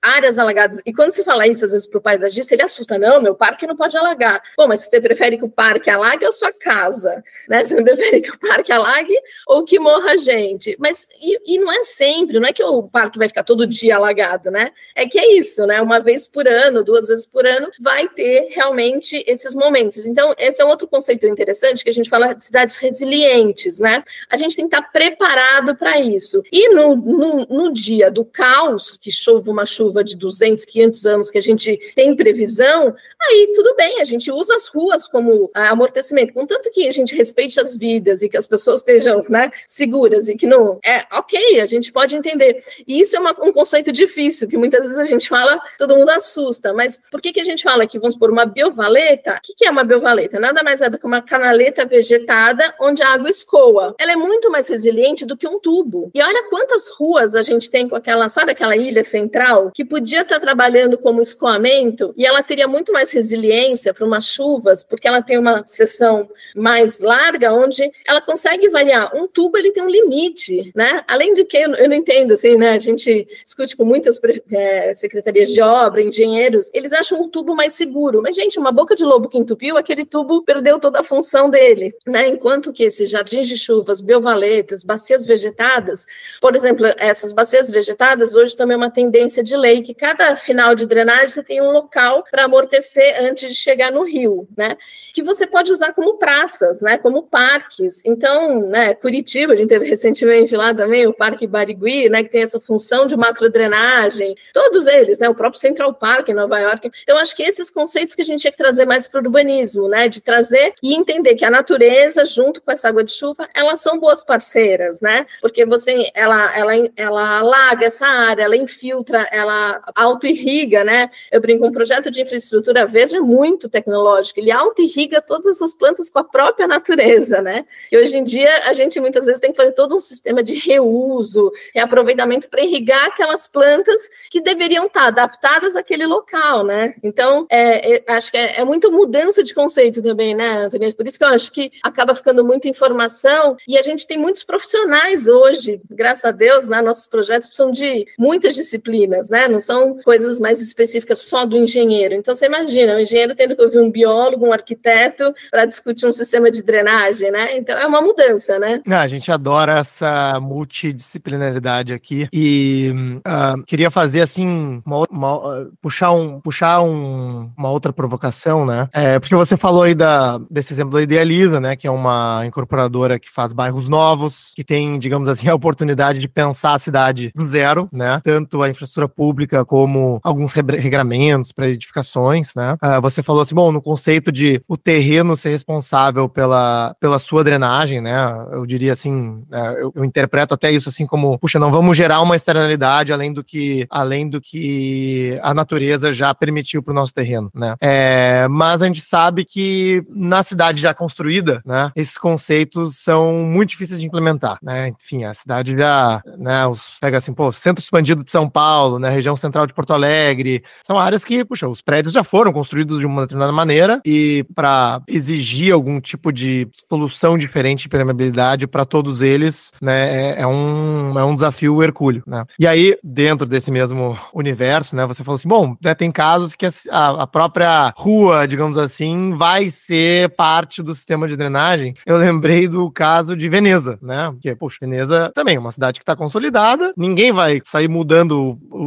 [0.00, 3.20] áreas alagadas, e quando se fala isso, às vezes, para o paisagista, ele assusta, não,
[3.20, 4.42] meu parque não pode alagar.
[4.56, 7.22] Bom, mas você prefere que o parque alague ou sua casa?
[7.48, 7.64] Né?
[7.64, 9.14] Você prefere que o parque alague
[9.46, 10.76] ou que morra gente?
[10.78, 13.96] Mas, e, e não é sempre, não é que o parque vai ficar todo dia
[13.96, 14.70] alagado, né?
[14.94, 15.80] É que é isso, né?
[15.80, 20.04] Uma vez por ano, duas vezes por ano, vai ter realmente esses momentos.
[20.06, 24.02] Então, esse é um outro conceito interessante que a gente fala de cidades resilientes, né?
[24.28, 26.42] A gente tem que estar preparado para isso.
[26.52, 31.30] E no, no, no, dia do caos, que chove uma chuva de 200, 500 anos,
[31.30, 36.32] que a gente tem previsão, aí tudo bem, a gente usa as ruas como amortecimento,
[36.32, 40.36] contanto que a gente respeite as vidas e que as pessoas estejam né, seguras e
[40.36, 40.78] que não.
[40.84, 42.62] É ok, a gente pode entender.
[42.86, 46.10] E isso é uma, um conceito difícil, que muitas vezes a gente fala, todo mundo
[46.10, 49.34] assusta, mas por que, que a gente fala que vamos por uma biovaleta?
[49.34, 50.40] O que, que é uma biovaleta?
[50.40, 53.94] Nada mais é do que uma canaleta vegetada onde a água escoa.
[53.98, 56.10] Ela é muito mais resiliente do que um tubo.
[56.14, 60.22] E olha quantas ruas a gente tem com aquela, sabe aquela ilha central, que podia
[60.22, 65.22] estar trabalhando como escoamento e ela teria muito mais resiliência para umas chuvas, porque ela
[65.22, 69.14] tem uma seção mais larga, onde ela consegue variar.
[69.14, 71.04] Um tubo, ele tem um limite, né?
[71.06, 72.70] Além de que, eu, não entendo, assim, né?
[72.70, 74.18] A gente discute com muitas
[74.50, 78.22] é, secretarias de obra, engenheiros, eles acham um tubo mais seguro.
[78.22, 81.94] Mas, gente, uma boca de lobo que entupiu, aquele tubo perdeu toda a função dele,
[82.06, 82.28] né?
[82.28, 86.06] Enquanto que esses jardins de chuvas, biovaletas, bacias vegetadas,
[86.40, 90.74] por exemplo, essas bacias vegetadas, hoje também é uma tendência de lei que cada final
[90.74, 94.76] de drenagem você tem um local para amortecer antes de chegar no rio, né?
[95.12, 96.96] Que você pode usar como praças, né?
[96.98, 98.02] Como parques.
[98.04, 102.42] Então, né, Curitiba, a gente teve recentemente lá também o Parque Barigui, né, que tem
[102.42, 105.28] essa função de macrodrenagem, todos eles, né?
[105.28, 106.90] O próprio Central Park em Nova York.
[107.02, 109.88] Então, acho que esses conceitos que a gente tinha que trazer mais para o urbanismo,
[109.88, 110.08] né?
[110.08, 113.98] De trazer e entender que a natureza, junto com essa água de chuva, elas são
[113.98, 115.26] boas parceiras, né?
[115.40, 118.56] Porque você, ela, ela, ela alaga essa área, ela
[118.92, 121.10] infiltra, ela auto-irriga, né?
[121.30, 126.10] Eu brinco, um projeto de infraestrutura verde é muito tecnológico, ele auto-irriga todas as plantas
[126.10, 127.64] com a própria natureza, né?
[127.90, 130.56] E hoje em dia a gente muitas vezes tem que fazer todo um sistema de
[130.56, 136.94] reuso, reaproveitamento para irrigar aquelas plantas que deveriam estar adaptadas àquele local, né?
[137.02, 140.94] Então, é, é, acho que é, é muita mudança de conceito também, né, Antônio?
[140.94, 144.42] Por isso que eu acho que acaba ficando muita informação e a gente tem muitos
[144.42, 146.82] profissionais hoje, graças a Deus, né?
[146.82, 148.81] Nossos projetos precisam de muitas disciplinas,
[149.28, 149.48] né?
[149.48, 152.14] Não são coisas mais específicas só do engenheiro.
[152.14, 156.12] Então, você imagina, o engenheiro tendo que ouvir um biólogo, um arquiteto, para discutir um
[156.12, 157.56] sistema de drenagem, né?
[157.56, 158.80] Então, é uma mudança, né?
[158.88, 165.72] Ah, a gente adora essa multidisciplinaridade aqui e uh, queria fazer, assim, uma, uma, uh,
[165.80, 168.88] puxar, um, puxar um, uma outra provocação, né?
[168.92, 171.76] É, porque você falou aí da, desse exemplo da Idealiza, né?
[171.76, 176.28] Que é uma incorporadora que faz bairros novos, que tem, digamos assim, a oportunidade de
[176.28, 178.20] pensar a cidade do zero, né?
[178.24, 182.74] Tanto a infraestrutura pública como alguns regramentos para edificações, né?
[182.82, 187.44] Uh, você falou assim, bom, no conceito de o terreno ser responsável pela, pela sua
[187.44, 188.14] drenagem, né?
[188.50, 192.20] Eu diria assim, uh, eu, eu, interpreto até isso assim como, puxa, não vamos gerar
[192.20, 197.14] uma externalidade além do que, além do que a natureza já permitiu para o nosso
[197.14, 197.74] terreno, né?
[197.80, 201.90] É, mas a gente sabe que na cidade já construída, né?
[201.94, 204.88] Esses conceitos são muito difíceis de implementar, né?
[204.88, 206.66] Enfim, a cidade já, né?
[206.66, 208.61] Os, pega assim, pô, centro expandido de São Paulo,
[208.98, 209.10] né?
[209.10, 213.06] Região central de Porto Alegre, são áreas que, puxa, os prédios já foram construídos de
[213.06, 219.22] uma determinada maneira e para exigir algum tipo de solução diferente de permeabilidade para todos
[219.22, 222.44] eles, né, é, é, um, é um desafio hercúleo, né?
[222.58, 226.66] E aí, dentro desse mesmo universo, né, você falou assim, bom, né, tem casos que
[226.90, 231.94] a, a própria rua, digamos assim, vai ser parte do sistema de drenagem.
[232.06, 234.30] Eu lembrei do caso de Veneza, né?
[234.30, 238.41] Porque, poxa, Veneza também é uma cidade que está consolidada, ninguém vai sair mudando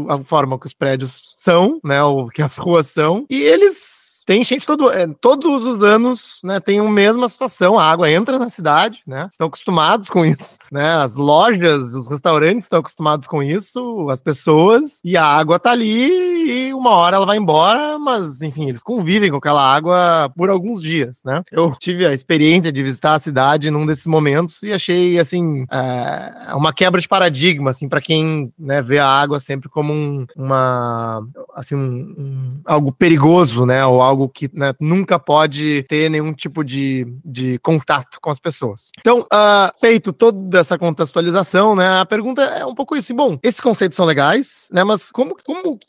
[0.09, 2.03] a forma que os prédios são, né?
[2.03, 3.25] O que as ruas são.
[3.29, 6.59] E eles têm enchente todo, é, todos os anos, né?
[6.59, 7.77] Tem a mesma situação.
[7.77, 9.27] A água entra na cidade, né?
[9.31, 10.95] Estão acostumados com isso, né?
[10.97, 16.64] As lojas, os restaurantes estão acostumados com isso, as pessoas, e a água tá ali
[16.64, 20.81] e uma hora ela vai embora, mas enfim, eles convivem com aquela água por alguns
[20.81, 21.43] dias, né?
[21.51, 26.53] Eu tive a experiência de visitar a cidade num desses momentos e achei assim é,
[26.55, 31.21] uma quebra de paradigma, assim, para quem né, vê a água sempre como um, uma
[31.55, 33.85] assim um, um, algo perigoso, né?
[33.85, 38.91] Ou algo que né, nunca pode ter nenhum tipo de, de contato com as pessoas.
[38.99, 41.99] Então, uh, feito toda essa contextualização, né?
[41.99, 43.13] A pergunta é um pouco isso.
[43.13, 44.83] Bom, esses conceitos são legais, né?
[44.83, 45.79] Mas como, como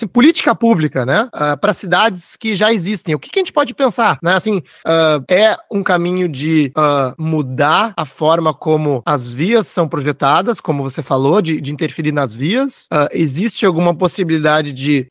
[0.00, 1.24] assim, política pública, né?
[1.24, 4.34] Uh, ah, para cidades que já existem, o que, que, a gente pode pensar, né?
[4.34, 6.72] Assim, uh, é um caminho de
[7.18, 12.34] mudar a forma como as vias são projetadas, como você falou, de, de interferir nas
[12.34, 12.86] vias.
[13.12, 15.06] existe alguma possibilidade de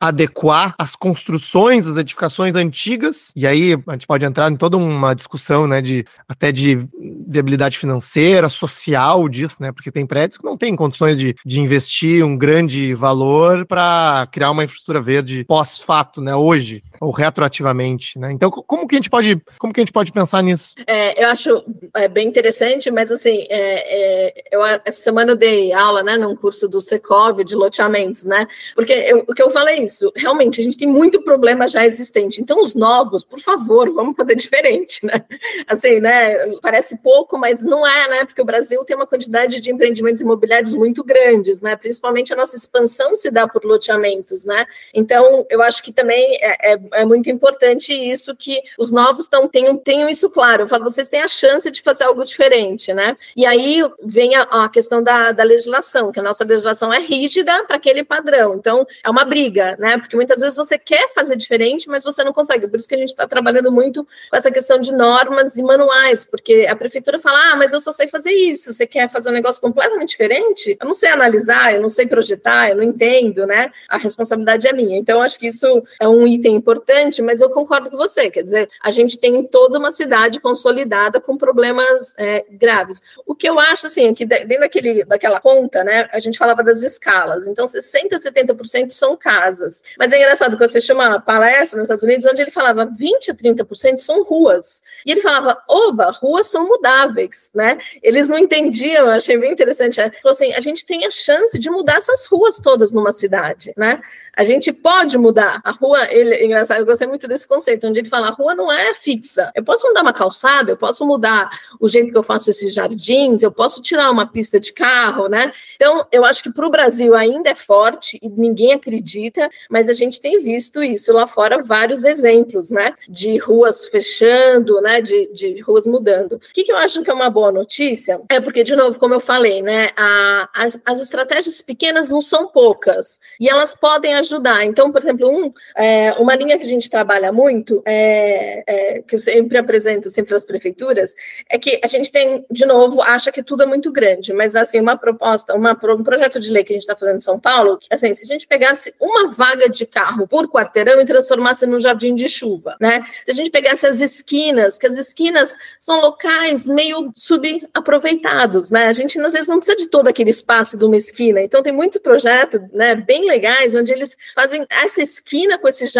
[0.00, 3.32] adequar as construções, as edificações antigas?
[3.34, 5.80] E aí a gente pode entrar em toda uma discussão, né?
[5.80, 6.86] De até de
[7.28, 9.72] viabilidade financeira, social disso, né?
[9.72, 14.50] Porque tem prédios que não têm condições de, de investir um grande valor para criar
[14.50, 16.34] uma infraestrutura verde pós-fato, né?
[16.34, 18.32] Hoje, ou retroativamente, né?
[18.32, 20.74] Então, como que a gente pode, como que a gente pode pensar nisso?
[20.86, 25.72] É, eu acho é, bem interessante, mas assim, é, é, eu, essa semana eu dei
[25.72, 28.46] aula, né, num curso do Secov de loteamentos, né?
[28.74, 31.84] Porque eu, o que eu falei é isso, realmente a gente tem muito problema já
[31.84, 32.40] existente.
[32.40, 35.24] Então, os novos, por favor, vamos fazer diferente, né?
[35.66, 36.36] Assim, né?
[36.60, 38.24] Parece pouco, mas não é, né?
[38.24, 41.76] Porque o Brasil tem uma quantidade de empreendimentos imobiliários muito grandes, né?
[41.76, 44.66] Principalmente a nossa expansão se dá por loteamentos, né?
[44.94, 49.48] Então, eu acho que também é, é, é muito importante isso que os novos tão,
[49.48, 50.64] tenham, tenham isso claro.
[50.64, 53.14] Eu falo, vocês têm a chance de fazer algo diferente, né?
[53.36, 57.64] E aí vem a, a questão da, da legislação, que a nossa legislação é rígida
[57.64, 58.54] para aquele padrão.
[58.56, 59.98] Então, é uma briga, né?
[59.98, 62.68] Porque muitas vezes você quer fazer diferente, mas você não consegue.
[62.68, 66.24] Por isso que a gente está trabalhando muito com essa questão de normas e manuais,
[66.24, 69.32] porque a prefeitura fala: ah, mas eu só sei fazer isso, você quer fazer um
[69.32, 70.76] negócio completamente diferente?
[70.80, 73.70] Eu não sei analisar, eu não sei projetar, eu não entendo, né?
[73.88, 74.96] A responsabilidade é minha.
[74.96, 76.77] Então, acho que isso é um item importante,
[77.22, 81.36] mas eu concordo com você, quer dizer, a gente tem toda uma cidade consolidada com
[81.36, 83.02] problemas é, graves.
[83.26, 86.62] O que eu acho, assim, é que dentro daquele, daquela conta, né, a gente falava
[86.62, 89.82] das escalas, então 60%, 70% são casas.
[89.98, 93.30] Mas é engraçado que você chama uma palestra nos Estados Unidos, onde ele falava 20%
[93.30, 94.82] a 30% são ruas.
[95.04, 97.78] E ele falava, oba, ruas são mudáveis, né?
[98.02, 100.00] Eles não entendiam, eu achei bem interessante.
[100.00, 103.72] Ele falou assim, a gente tem a chance de mudar essas ruas todas numa cidade,
[103.76, 104.00] né?
[104.36, 105.60] A gente pode mudar.
[105.64, 106.34] A rua, ele,
[106.68, 109.50] engraçado, eu gostei muito desse conceito, onde ele fala, a rua não é fixa.
[109.54, 111.50] Eu posso mudar uma calçada, eu posso mudar
[111.80, 115.52] o jeito que eu faço esses jardins, eu posso tirar uma pista de carro, né?
[115.76, 119.94] Então, eu acho que para o Brasil ainda é forte e ninguém acredita, mas a
[119.94, 122.92] gente tem visto isso lá fora, vários exemplos, né?
[123.08, 125.00] De ruas fechando, né?
[125.00, 126.32] De, de ruas mudando.
[126.34, 128.20] O que, que eu acho que é uma boa notícia?
[128.28, 129.90] É porque, de novo, como eu falei, né?
[129.96, 134.64] A, as, as estratégias pequenas não são poucas e elas podem ajudar.
[134.64, 139.14] Então, por exemplo, um, é, uma linha que a gente trabalha muito, é, é, que
[139.14, 141.14] eu sempre apresento sempre às prefeituras,
[141.48, 144.80] é que a gente tem, de novo, acha que tudo é muito grande, mas assim,
[144.80, 147.78] uma proposta, uma, um projeto de lei que a gente está fazendo em São Paulo,
[147.90, 152.14] assim, se a gente pegasse uma vaga de carro por quarteirão e transformasse num jardim
[152.14, 153.02] de chuva, né?
[153.24, 158.86] Se a gente pegasse as esquinas, que as esquinas são locais meio subaproveitados, né?
[158.86, 161.72] A gente às vezes não precisa de todo aquele espaço de uma esquina, então tem
[161.72, 165.92] muito projeto, né, bem legais, onde eles fazem essa esquina com esses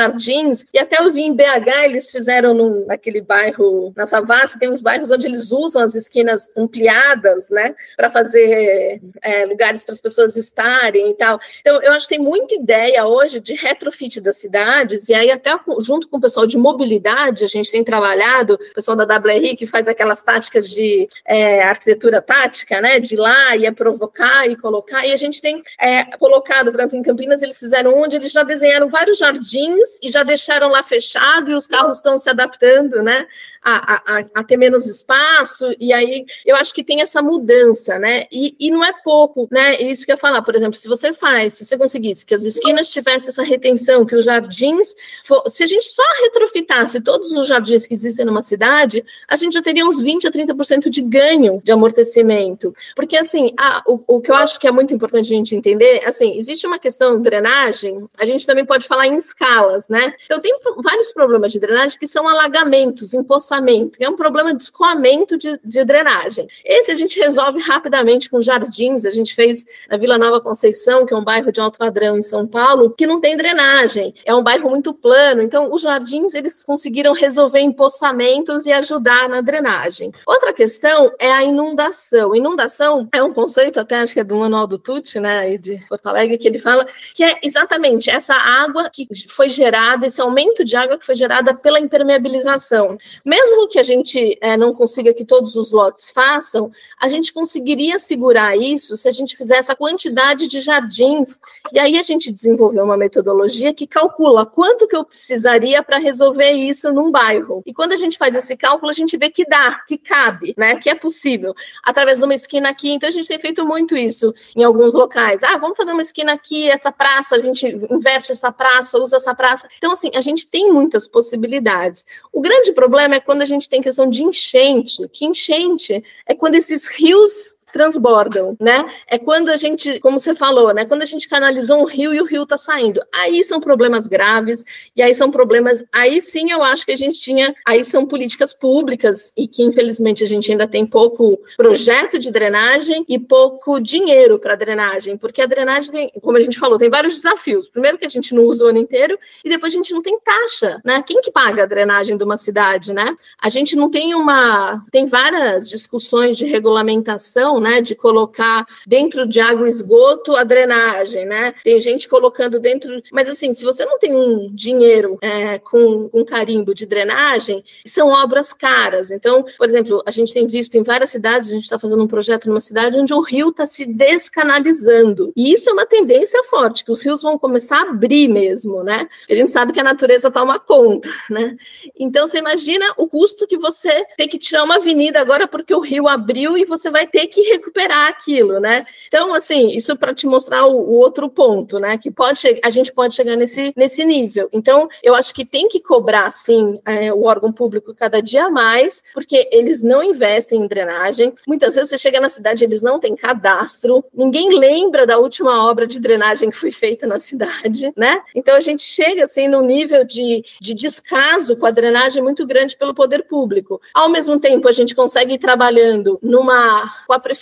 [0.73, 4.83] e até eu vi em BH, eles fizeram num, naquele bairro, na Savassi, tem uns
[4.83, 10.37] bairros onde eles usam as esquinas ampliadas, né, para fazer é, lugares para as pessoas
[10.37, 11.41] estarem e tal.
[11.61, 15.51] Então, eu acho que tem muita ideia hoje de retrofit das cidades, e aí até
[15.81, 19.67] junto com o pessoal de mobilidade, a gente tem trabalhado, o pessoal da WRI que
[19.67, 24.57] faz aquelas táticas de é, arquitetura tática, né, de ir lá e é provocar e
[24.57, 28.33] colocar, e a gente tem é, colocado, por exemplo, em Campinas, eles fizeram onde eles
[28.33, 33.03] já desenharam vários jardins e já deixaram lá fechado, e os carros estão se adaptando,
[33.03, 33.27] né,
[33.63, 38.25] a, a, a, ter menos espaço, e aí eu acho que tem essa mudança, né?
[38.31, 39.81] E, e não é pouco, né?
[39.81, 42.45] Isso que eu ia falar, por exemplo, se você faz, se você conseguisse que as
[42.45, 47.47] esquinas tivessem essa retenção, que os jardins, for, se a gente só retrofitasse todos os
[47.47, 51.61] jardins que existem numa cidade, a gente já teria uns 20 a 30% de ganho
[51.63, 52.73] de amortecimento.
[52.95, 56.01] Porque, assim, a, o, o que eu acho que é muito importante a gente entender,
[56.05, 60.15] assim, existe uma questão de drenagem, a gente também pode falar em escalas, né?
[60.25, 64.63] Então, tem vários problemas de drenagem que são alagamentos, empoçamento, que é um problema de
[64.63, 66.47] escoamento de, de drenagem.
[66.65, 71.15] Esse a gente resolve rapidamente com jardins, a gente fez na Vila Nova Conceição, que
[71.15, 74.43] é um bairro de alto padrão em São Paulo, que não tem drenagem, é um
[74.43, 80.13] bairro muito plano, então os jardins eles conseguiram resolver empoçamentos e ajudar na drenagem.
[80.27, 82.35] Outra questão é a inundação.
[82.35, 86.07] Inundação é um conceito, até acho que é do Manual do Tucci, né, de Porto
[86.07, 90.77] Alegre, que ele fala que é exatamente essa água que foi gerada, esse aumento de
[90.77, 92.99] água que foi gerada pela impermeabilização.
[93.25, 97.99] Mesmo que a gente é, não consiga que todos os lotes façam, a gente conseguiria
[97.99, 101.41] segurar isso se a gente fizesse a quantidade de jardins.
[101.73, 106.51] E aí a gente desenvolveu uma metodologia que calcula quanto que eu precisaria para resolver
[106.53, 107.63] isso num bairro.
[107.65, 110.77] E quando a gente faz esse cálculo, a gente vê que dá, que cabe, né?
[110.77, 111.55] Que é possível.
[111.83, 112.91] Através de uma esquina aqui.
[112.91, 115.43] Então a gente tem feito muito isso em alguns locais.
[115.43, 119.35] Ah, vamos fazer uma esquina aqui, essa praça, a gente inverte essa praça, usa essa
[119.35, 119.69] praça.
[119.79, 122.05] Então, assim, a gente tem muitas possibilidades.
[122.33, 126.55] O grande problema é quando a gente tem questão de enchente, que enchente é quando
[126.55, 128.87] esses rios transbordam, né?
[129.07, 130.85] É quando a gente, como você falou, né?
[130.85, 133.01] Quando a gente canalizou um rio e o rio tá saindo.
[133.15, 134.65] Aí são problemas graves,
[134.95, 135.85] e aí são problemas.
[135.93, 137.55] Aí sim eu acho que a gente tinha.
[137.67, 143.05] Aí são políticas públicas, e que infelizmente a gente ainda tem pouco projeto de drenagem
[143.09, 147.15] e pouco dinheiro para drenagem, porque a drenagem tem, como a gente falou, tem vários
[147.15, 147.69] desafios.
[147.69, 150.19] Primeiro que a gente não usa o ano inteiro, e depois a gente não tem
[150.21, 151.03] taxa, né?
[151.07, 153.15] Quem que paga a drenagem de uma cidade, né?
[153.41, 154.85] A gente não tem uma.
[154.91, 161.27] Tem várias discussões de regulamentação né, de colocar dentro de água e esgoto a drenagem,
[161.27, 161.55] né?
[161.63, 166.25] Tem gente colocando dentro, mas assim, se você não tem um dinheiro é, com um
[166.25, 169.11] carimbo de drenagem, são obras caras.
[169.11, 172.09] Então, por exemplo, a gente tem visto em várias cidades, a gente está fazendo um
[172.09, 175.33] projeto numa cidade onde o rio está se descanalizando.
[175.37, 179.09] E isso é uma tendência forte, que os rios vão começar a abrir mesmo, né?
[179.29, 181.57] A gente sabe que a natureza toma conta, né?
[181.99, 185.81] Então, você imagina o custo que você tem que tirar uma avenida agora porque o
[185.81, 188.87] rio abriu e você vai ter que recuperar aquilo, né?
[189.07, 191.99] Então, assim, isso para te mostrar o, o, outro ponto, né?
[191.99, 194.49] Que pode a gente pode chegar nesse, nesse nível.
[194.53, 199.03] Então, eu acho que tem que cobrar, sim, é, o órgão público cada dia mais,
[199.13, 201.33] porque eles não investem em drenagem.
[201.47, 205.87] Muitas vezes você chega na cidade, eles não têm cadastro, ninguém lembra da última obra
[205.87, 208.23] de drenagem que foi feita na cidade, né?
[208.35, 212.77] Então, a gente chega, assim, num nível de, de descaso com a drenagem muito grande
[212.77, 213.81] pelo poder público.
[213.95, 217.38] Ao mesmo tempo, a gente consegue ir trabalhando numa com a prefeitura,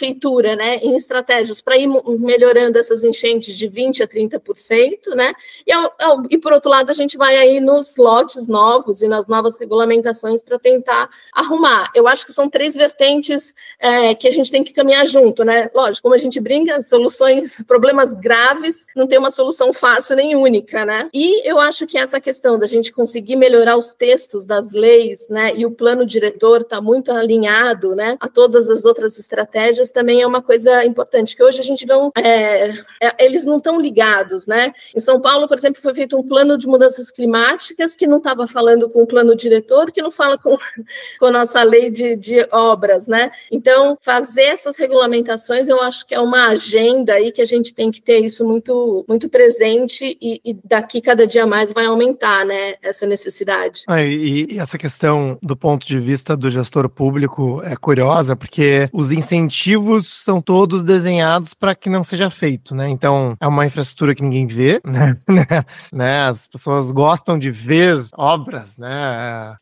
[0.56, 1.88] né, em estratégias para ir
[2.18, 5.32] melhorando essas enchentes de 20% a 30%, né,
[5.66, 5.72] e,
[6.30, 10.42] e por outro lado a gente vai aí nos lotes novos e nas novas regulamentações
[10.42, 11.90] para tentar arrumar.
[11.94, 15.70] Eu acho que são três vertentes é, que a gente tem que caminhar junto, né,
[15.74, 20.84] lógico, como a gente brinca, soluções, problemas graves, não tem uma solução fácil nem única,
[20.84, 25.28] né, e eu acho que essa questão da gente conseguir melhorar os textos das leis,
[25.28, 30.22] né, e o plano diretor está muito alinhado, né, a todas as outras estratégias, também
[30.22, 32.70] é uma coisa importante, que hoje a gente vê um, é,
[33.00, 34.72] é, eles não estão ligados, né?
[34.94, 38.46] Em São Paulo, por exemplo, foi feito um plano de mudanças climáticas que não estava
[38.46, 40.56] falando com o plano diretor, que não fala com,
[41.18, 43.30] com a nossa lei de, de obras, né?
[43.50, 47.90] Então, fazer essas regulamentações, eu acho que é uma agenda aí que a gente tem
[47.90, 52.74] que ter isso muito, muito presente e, e daqui cada dia mais vai aumentar, né,
[52.82, 53.82] essa necessidade.
[53.86, 58.88] Ah, e, e essa questão do ponto de vista do gestor público é curiosa, porque
[58.92, 62.88] os incentivos objetivos são todos desenhados para que não seja feito, né?
[62.88, 65.14] Então, é uma infraestrutura que ninguém vê, né?
[65.92, 66.22] né?
[66.26, 69.54] As pessoas gostam de ver obras, né?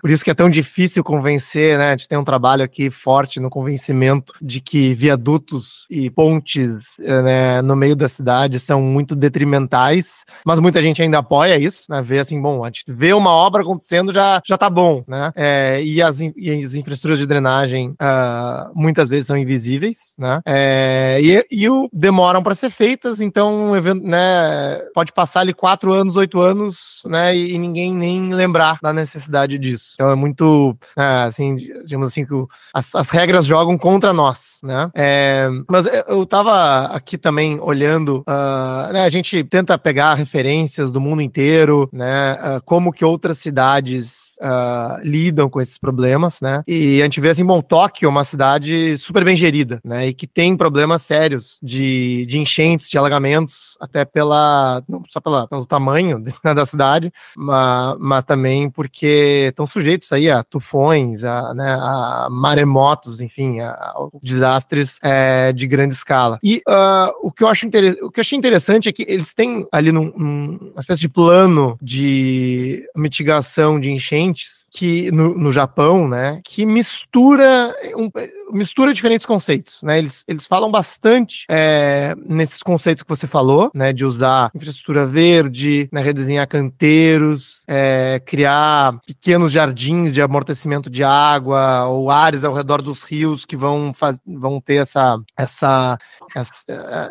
[0.00, 1.88] Por isso que é tão difícil convencer, né?
[1.88, 7.62] A gente tem um trabalho aqui forte no convencimento de que viadutos e pontes né,
[7.62, 12.02] no meio da cidade são muito detrimentais, mas muita gente ainda apoia isso, né?
[12.02, 15.32] Vê assim, bom, a gente vê uma obra acontecendo já, já tá bom, né?
[15.36, 20.40] É, e, as, e as infraestruturas de drenagem uh, muitas vezes são invisíveis invisíveis, né?
[20.46, 26.16] É, e, e o, demoram para ser feitas, então né, pode passar ali quatro anos,
[26.16, 27.36] oito anos, né?
[27.36, 29.92] E, e, ninguém nem lembrar da necessidade disso.
[29.94, 32.34] Então é muito, é, assim, digamos assim, que
[32.72, 34.90] as, as, regras jogam contra nós, né?
[34.94, 41.00] É, mas eu tava aqui também olhando, uh, né, a gente tenta pegar referências do
[41.00, 42.34] mundo inteiro, né?
[42.34, 46.62] Uh, como que outras cidades uh, lidam com esses problemas, né?
[46.66, 50.08] E a gente vê assim, bom, Tóquio é uma cidade super bem gerida gerida, né?
[50.08, 55.48] E que tem problemas sérios de, de enchentes, de alagamentos, até pela não só pela,
[55.48, 56.22] pelo tamanho
[56.54, 63.20] da cidade, mas, mas também porque estão sujeitos aí a tufões, a, né, a maremotos,
[63.20, 66.38] enfim, a, a desastres é, de grande escala.
[66.42, 67.66] E uh, o que eu acho
[68.02, 71.76] o que achei interessante é que eles têm ali num, num, uma espécie de plano
[71.82, 78.10] de mitigação de enchentes que no, no Japão, né, que mistura um,
[78.52, 79.98] mistura diferentes conceitos, né?
[79.98, 85.88] Eles, eles falam bastante é, nesses conceitos que você falou, né, de usar infraestrutura verde,
[85.92, 92.82] né, redesenhar canteiros, é, criar pequenos jardins de amortecimento de água ou áreas ao redor
[92.82, 95.98] dos rios que vão, faz, vão ter essa, essa,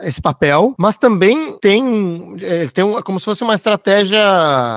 [0.02, 4.22] esse papel, mas também tem eles têm um, como se fosse uma estratégia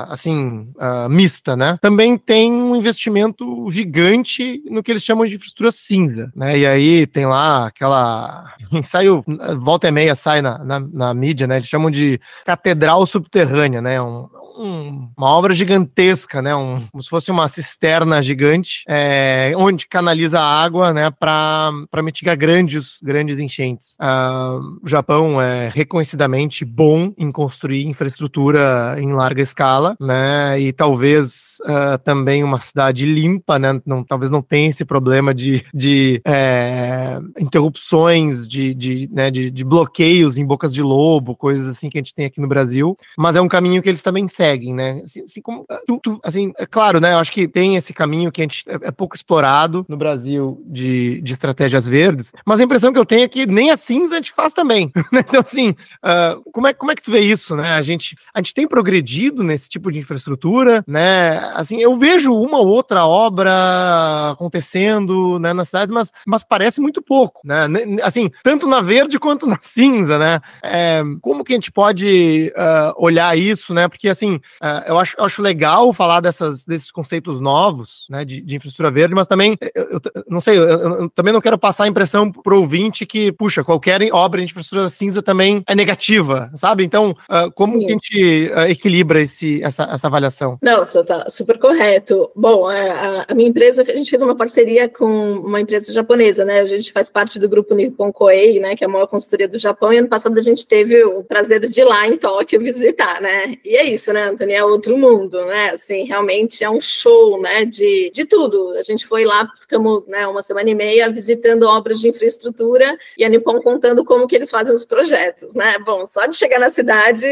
[0.09, 1.77] assim uh, mista, né?
[1.81, 6.57] Também tem um investimento gigante no que eles chamam de infraestrutura cinza, né?
[6.57, 9.23] E aí tem lá aquela ensaio
[9.57, 11.57] volta e meia sai na, na, na mídia, né?
[11.57, 14.01] Eles chamam de catedral subterrânea, né?
[14.01, 14.27] Um,
[14.57, 16.55] um, uma obra gigantesca, né?
[16.55, 21.11] Um, como se fosse uma cisterna gigante, é, onde canaliza a água, né?
[21.11, 21.71] Para
[22.03, 23.95] mitigar grandes, grandes enchentes.
[24.01, 30.59] Uh, o Japão é reconhecidamente bom em construir infraestrutura em larga escala, né?
[30.59, 33.81] E talvez uh, também uma cidade limpa, né?
[33.85, 39.63] Não, talvez não tenha esse problema de, de é, interrupções, de, de, né, de, de
[39.63, 42.95] bloqueios em bocas de lobo, coisas assim que a gente tem aqui no Brasil.
[43.17, 45.01] Mas é um caminho que eles também seguem seguem, né?
[45.03, 47.13] Assim, assim como ah, tu, tu, assim, é claro, né?
[47.13, 50.61] Eu acho que tem esse caminho que a gente é, é pouco explorado no Brasil
[50.65, 54.15] de, de estratégias verdes, mas a impressão que eu tenho é que nem a cinza
[54.15, 54.91] a gente faz também.
[55.13, 55.19] Né?
[55.19, 57.73] Então, assim, uh, como, é, como é que tu vê isso, né?
[57.73, 61.37] A gente, a gente tem progredido nesse tipo de infraestrutura, né?
[61.53, 66.99] Assim, eu vejo uma ou outra obra acontecendo né, nas cidades, mas, mas parece muito
[66.99, 67.67] pouco, né?
[68.01, 70.41] Assim, tanto na verde quanto na cinza, né?
[70.63, 73.87] É, como que a gente pode uh, olhar isso, né?
[73.87, 78.41] Porque, assim, uh, eu, acho, eu acho legal falar dessas, desses conceitos novos, né, de,
[78.41, 81.85] de infraestrutura verde, mas também, eu, eu não sei, eu, eu, também não quero passar
[81.85, 86.83] a impressão pro ouvinte que, puxa, qualquer obra de infraestrutura cinza também é negativa, sabe?
[86.83, 87.79] Então, uh, como Sim.
[87.79, 90.57] que a gente uh, equilibra esse, essa, essa avaliação?
[90.61, 92.31] Não, você tá super correto.
[92.35, 96.59] Bom, a, a, minha empresa, a gente fez uma parceria com uma empresa japonesa, né?
[96.59, 99.57] A gente faz parte do grupo Nippon Koei, né, que é a maior consultoria do
[99.57, 103.21] Japão, e ano passado a gente teve o prazer de ir lá em Tóquio visitar,
[103.21, 103.55] né?
[103.63, 104.53] E é isso, né, Anthony?
[104.53, 105.71] É outro mundo, né?
[105.71, 107.65] Assim, realmente é um show, né?
[107.65, 108.71] De, de tudo.
[108.71, 113.23] A gente foi lá, ficamos né, uma semana e meia visitando obras de infraestrutura e
[113.23, 115.77] a Nippon contando como que eles fazem os projetos, né?
[115.79, 117.25] Bom, só de chegar na cidade,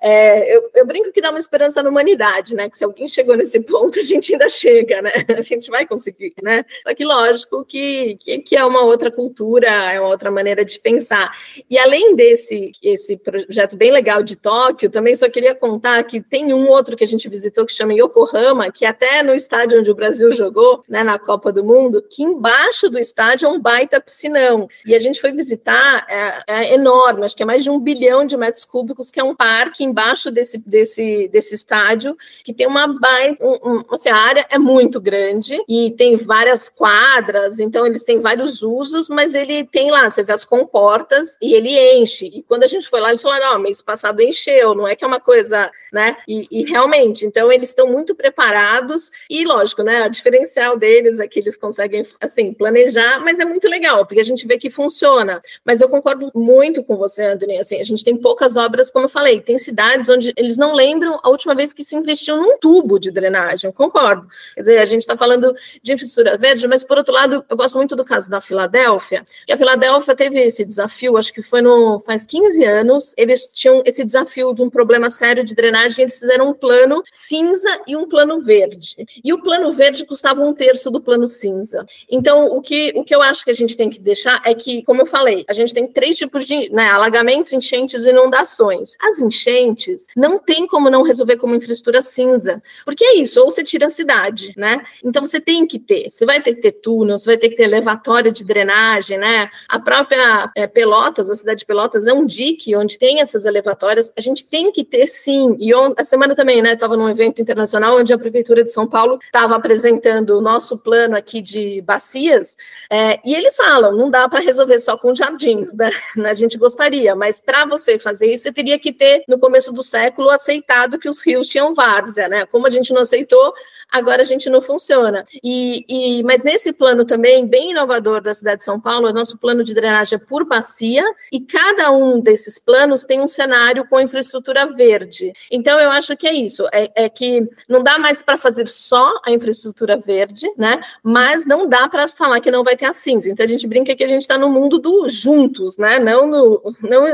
[0.00, 2.68] é, eu, eu brinco que dá uma esperança na humanidade, né?
[2.68, 5.12] Que se alguém chegou nesse ponto, a gente ainda chega, né?
[5.36, 6.64] A gente vai conseguir, né?
[6.86, 10.78] Só que lógico que, que, que é uma outra cultura, é uma outra maneira de
[10.78, 11.32] pensar.
[11.68, 16.54] E além desse esse projeto bem legal de Tóquio, também só queria contar que tem
[16.54, 19.94] um outro que a gente visitou que chama Yokohama, que até no estádio onde o
[19.94, 24.66] Brasil jogou, né, na Copa do Mundo, que embaixo do estádio é um baita piscinão.
[24.86, 28.24] E a gente foi visitar, é, é enorme, acho que é mais de um bilhão
[28.24, 32.86] de metros cúbicos, que é um parque embaixo desse, desse, desse estádio, que tem uma
[32.86, 38.04] baita, um, um, assim, a área é muito grande e tem várias quadras, então eles
[38.04, 42.24] têm vários usos, mas ele tem lá, você vê as comportas e ele enche.
[42.24, 45.04] E quando a gente foi lá, eles falaram, não, mês passado encheu, não é que
[45.04, 46.16] é uma coisa, né?
[46.26, 50.06] E, e realmente, então eles estão muito preparados e, lógico, né?
[50.06, 54.24] O diferencial deles é que eles conseguem, assim, planejar, mas é muito legal, porque a
[54.24, 55.40] gente vê que funciona.
[55.64, 59.08] Mas eu concordo muito com você, Anthony, assim, a gente tem poucas obras, como eu
[59.08, 62.98] falei, tem cidades onde eles não lembram a última vez que se investiu num tubo
[62.98, 64.26] de drenagem, eu concordo.
[64.54, 67.76] Quer dizer, a gente está falando de infraestrutura verde, mas por outro lado, eu gosto
[67.76, 72.00] muito do caso da Filadélfia, que a Filadélfia teve esse desafio, acho que foi no
[72.00, 76.50] faz 15 anos, eles tinham esse desafio de um problema sério de drenagem, eles fizeram
[76.50, 79.06] um plano cinza e um plano verde.
[79.24, 81.84] E o plano verde custava um terço do plano cinza.
[82.10, 84.82] Então, o que, o que eu acho que a gente tem que deixar é que,
[84.84, 88.94] como eu falei, a gente tem três tipos de né, alagamentos, enchentes e inundações.
[89.00, 93.64] As enchentes não tem como não resolver como infraestrutura cinza, porque é isso, ou você
[93.64, 94.82] tira a cidade, né?
[95.04, 97.56] Então você tem que ter, você vai ter que ter túnel, você vai ter que
[97.56, 99.48] ter elevatória de drenagem, né?
[99.68, 104.10] A própria é, Pelotas, a cidade de Pelotas é um dique onde tem essas elevatórias,
[104.16, 105.56] a gente tem que ter sim.
[105.58, 106.74] E on, semana também, né?
[106.74, 111.16] Estava num evento internacional onde a Prefeitura de São Paulo estava apresentando o nosso plano
[111.16, 112.56] aqui de bacias,
[112.90, 115.90] é, e eles falam: não dá para resolver só com jardins, né?
[116.32, 119.82] A gente gostaria, mas para você fazer isso, você teria que ter, no começo do
[119.82, 122.46] século, aceitado que os rios tinham várzea, né?
[122.46, 123.52] Como a gente não aceitou,
[123.92, 125.24] agora a gente não funciona.
[125.44, 129.36] E, e, mas nesse plano também, bem inovador da cidade de São Paulo, é nosso
[129.36, 134.00] plano de drenagem é por bacia, e cada um desses planos tem um cenário com
[134.00, 135.32] infraestrutura verde.
[135.50, 139.20] Então, eu acho que é isso, é, é que não dá mais para fazer só
[139.24, 140.80] a infraestrutura verde, né?
[141.02, 143.30] Mas não dá para falar que não vai ter a cinza.
[143.30, 145.98] Então, a gente brinca que a gente está no mundo do juntos, né?
[145.98, 146.74] Não no.
[146.80, 147.06] Não,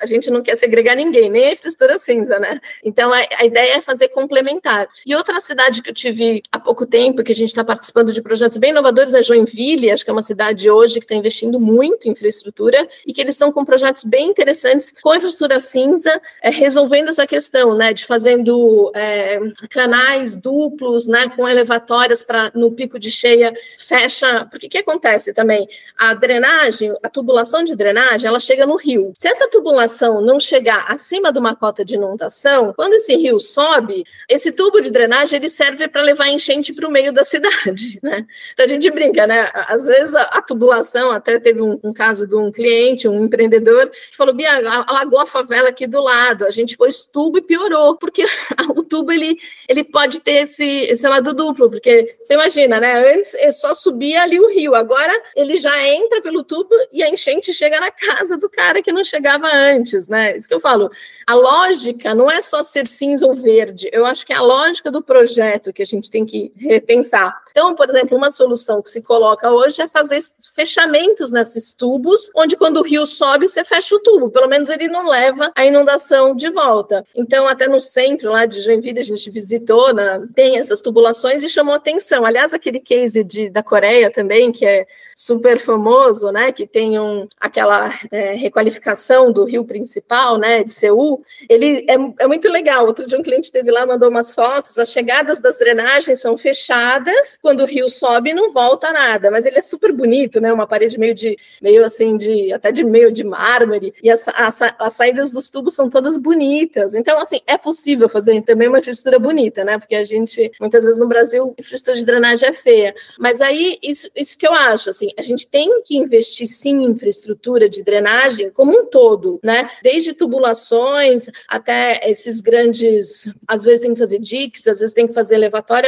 [0.00, 2.60] a gente não quer segregar ninguém, nem a infraestrutura cinza, né?
[2.84, 4.88] Então, a, a ideia é fazer complementar.
[5.06, 6.17] E outra cidade que eu tive
[6.50, 10.04] há pouco tempo, que a gente está participando de projetos bem inovadores, é Joinville, acho
[10.04, 13.52] que é uma cidade hoje que está investindo muito em infraestrutura e que eles estão
[13.52, 19.38] com projetos bem interessantes com infraestrutura cinza, é, resolvendo essa questão, né, de fazendo é,
[19.70, 25.68] canais duplos, né, com elevatórias para no pico de cheia fecha, porque que acontece também?
[25.96, 29.12] A drenagem, a tubulação de drenagem, ela chega no rio.
[29.16, 34.04] Se essa tubulação não chegar acima de uma cota de inundação, quando esse rio sobe,
[34.28, 38.26] esse tubo de drenagem ele serve para levar enchente para o meio da cidade, né?
[38.52, 39.50] Então a gente brinca, né?
[39.54, 43.88] Às vezes a, a tubulação, até teve um, um, caso de um cliente, um empreendedor,
[43.90, 44.50] que falou: Bia,
[44.86, 48.24] alagou a favela aqui do lado, a gente pôs tubo e piorou, porque
[48.74, 49.36] o tubo ele,
[49.68, 53.14] ele pode ter esse, esse lado duplo, porque você imagina, né?
[53.14, 57.52] Antes só subia ali o rio, agora ele já entra pelo tubo e a enchente
[57.52, 60.36] chega na casa do cara que não chegava antes, né?
[60.36, 60.90] Isso que eu falo.
[61.26, 64.90] A lógica não é só ser cinza ou verde, eu acho que é a lógica
[64.90, 67.38] do projeto que a gente tem que repensar.
[67.50, 70.20] Então, por exemplo, uma solução que se coloca hoje é fazer
[70.54, 74.88] fechamentos nesses tubos, onde quando o rio sobe, você fecha o tubo, pelo menos ele
[74.88, 77.02] não leva a inundação de volta.
[77.16, 81.48] Então, até no centro lá de Joinville, a gente visitou, né, tem essas tubulações e
[81.48, 82.24] chamou atenção.
[82.24, 87.26] Aliás, aquele case de, da Coreia também, que é super famoso, né, que tem um,
[87.40, 92.86] aquela é, requalificação do rio principal, né, de Seul, ele é, é muito legal.
[92.86, 95.77] Outro dia um cliente teve lá, mandou umas fotos, as chegadas das drenagens
[96.16, 100.52] são fechadas, quando o rio sobe não volta nada, mas ele é super bonito, né,
[100.52, 104.60] uma parede meio de, meio assim, de, até de meio de mármore, e as, as,
[104.78, 106.94] as saídas dos tubos são todas bonitas.
[106.94, 110.98] Então, assim, é possível fazer também uma infraestrutura bonita, né, porque a gente, muitas vezes
[110.98, 115.08] no Brasil, infraestrutura de drenagem é feia, mas aí, isso, isso que eu acho, assim,
[115.18, 120.12] a gente tem que investir sim em infraestrutura de drenagem como um todo, né, desde
[120.12, 125.36] tubulações até esses grandes, às vezes tem que fazer diques, às vezes tem que fazer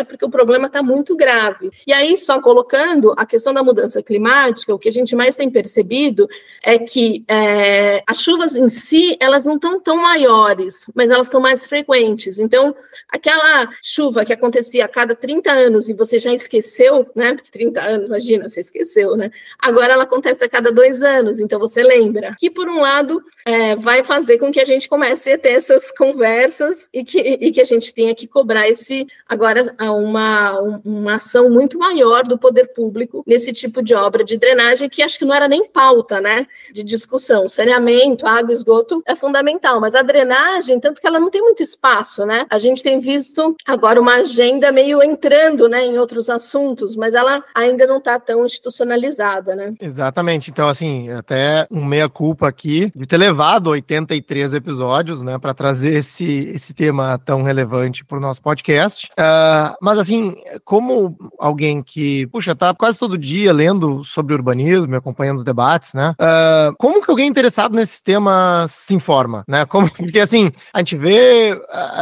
[0.04, 1.70] porque o problema está muito grave.
[1.86, 5.50] E aí, só colocando a questão da mudança climática, o que a gente mais tem
[5.50, 6.28] percebido
[6.62, 11.40] é que é, as chuvas em si, elas não estão tão maiores, mas elas estão
[11.40, 12.38] mais frequentes.
[12.38, 12.74] Então,
[13.08, 17.34] aquela chuva que acontecia a cada 30 anos e você já esqueceu, né?
[17.34, 19.30] Porque 30 anos, imagina, você esqueceu, né?
[19.58, 22.36] Agora ela acontece a cada dois anos, então você lembra.
[22.38, 25.90] Que, por um lado, é, vai fazer com que a gente comece a ter essas
[25.92, 31.50] conversas e que, e que a gente tenha que cobrar esse agora uma, uma ação
[31.50, 35.34] muito maior do poder público nesse tipo de obra de drenagem, que acho que não
[35.34, 36.46] era nem pauta, né?
[36.72, 37.48] De discussão.
[37.48, 42.24] Saneamento, água, esgoto é fundamental, mas a drenagem, tanto que ela não tem muito espaço,
[42.24, 42.46] né?
[42.50, 47.44] A gente tem visto agora uma agenda meio entrando né, em outros assuntos, mas ela
[47.54, 49.74] ainda não está tão institucionalizada, né?
[49.80, 50.50] Exatamente.
[50.50, 56.50] Então, assim, até um meia-culpa aqui de ter levado 83 episódios, né, para trazer esse,
[56.54, 59.08] esse tema tão relevante para o nosso podcast.
[59.12, 60.34] Uh, mas, assim,
[60.64, 66.14] como alguém que, puxa, tá quase todo dia lendo sobre urbanismo acompanhando os debates, né?
[66.20, 69.64] Uh, como que alguém interessado nesse tema se informa, né?
[69.64, 71.60] Como, porque, assim, a gente vê,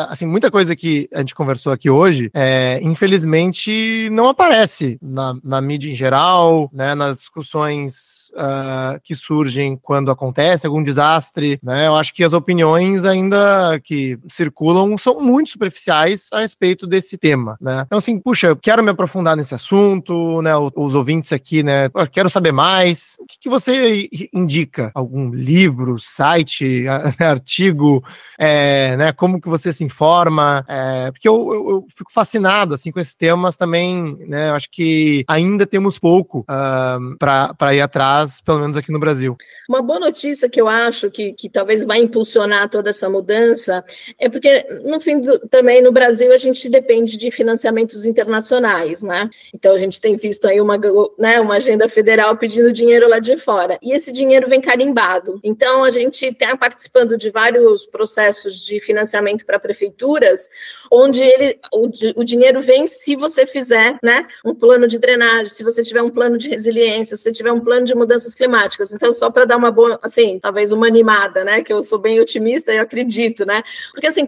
[0.09, 5.61] assim, muita coisa que a gente conversou aqui hoje, é, infelizmente, não aparece na, na
[5.61, 6.95] mídia em geral, né?
[6.95, 11.87] Nas discussões uh, que surgem quando acontece algum desastre, né?
[11.87, 17.57] Eu acho que as opiniões ainda que circulam são muito superficiais a respeito desse tema,
[17.61, 17.83] né?
[17.87, 20.53] Então, assim, puxa, eu quero me aprofundar nesse assunto, né?
[20.77, 21.87] Os ouvintes aqui, né?
[21.95, 23.17] Eu quero saber mais.
[23.19, 24.91] O que, que você indica?
[24.95, 26.85] Algum livro, site,
[27.19, 28.03] artigo,
[28.39, 29.13] é, né?
[29.13, 30.65] Como que você se informa?
[30.69, 34.51] É, porque eu, eu, eu, fico fascinado, assim, com esses temas também, né?
[34.51, 39.37] Eu acho que ainda temos pouco uh, para ir atrás pelo menos aqui no Brasil.
[39.69, 43.85] Uma boa notícia que eu acho que, que talvez vai impulsionar toda essa mudança
[44.19, 49.29] é porque, no fim, do, também no Brasil a gente depende de financiamentos internacionais, né?
[49.55, 50.79] Então a gente tem visto aí uma,
[51.19, 53.79] né, uma agenda federal pedindo dinheiro lá de fora.
[53.83, 55.41] E esse dinheiro vem carimbado.
[55.43, 60.49] Então a gente está participando de vários processos de financiamento para prefeituras,
[60.91, 65.63] onde ele, o, o dinheiro vem se você fizer né, um plano de drenagem, se
[65.63, 68.91] você tiver um plano de resiliência, se você tiver um plano de mudança mudanças climáticas.
[68.91, 71.63] Então, só para dar uma boa, assim, talvez uma animada, né?
[71.63, 73.63] Que eu sou bem otimista e acredito, né?
[73.93, 74.27] Porque assim,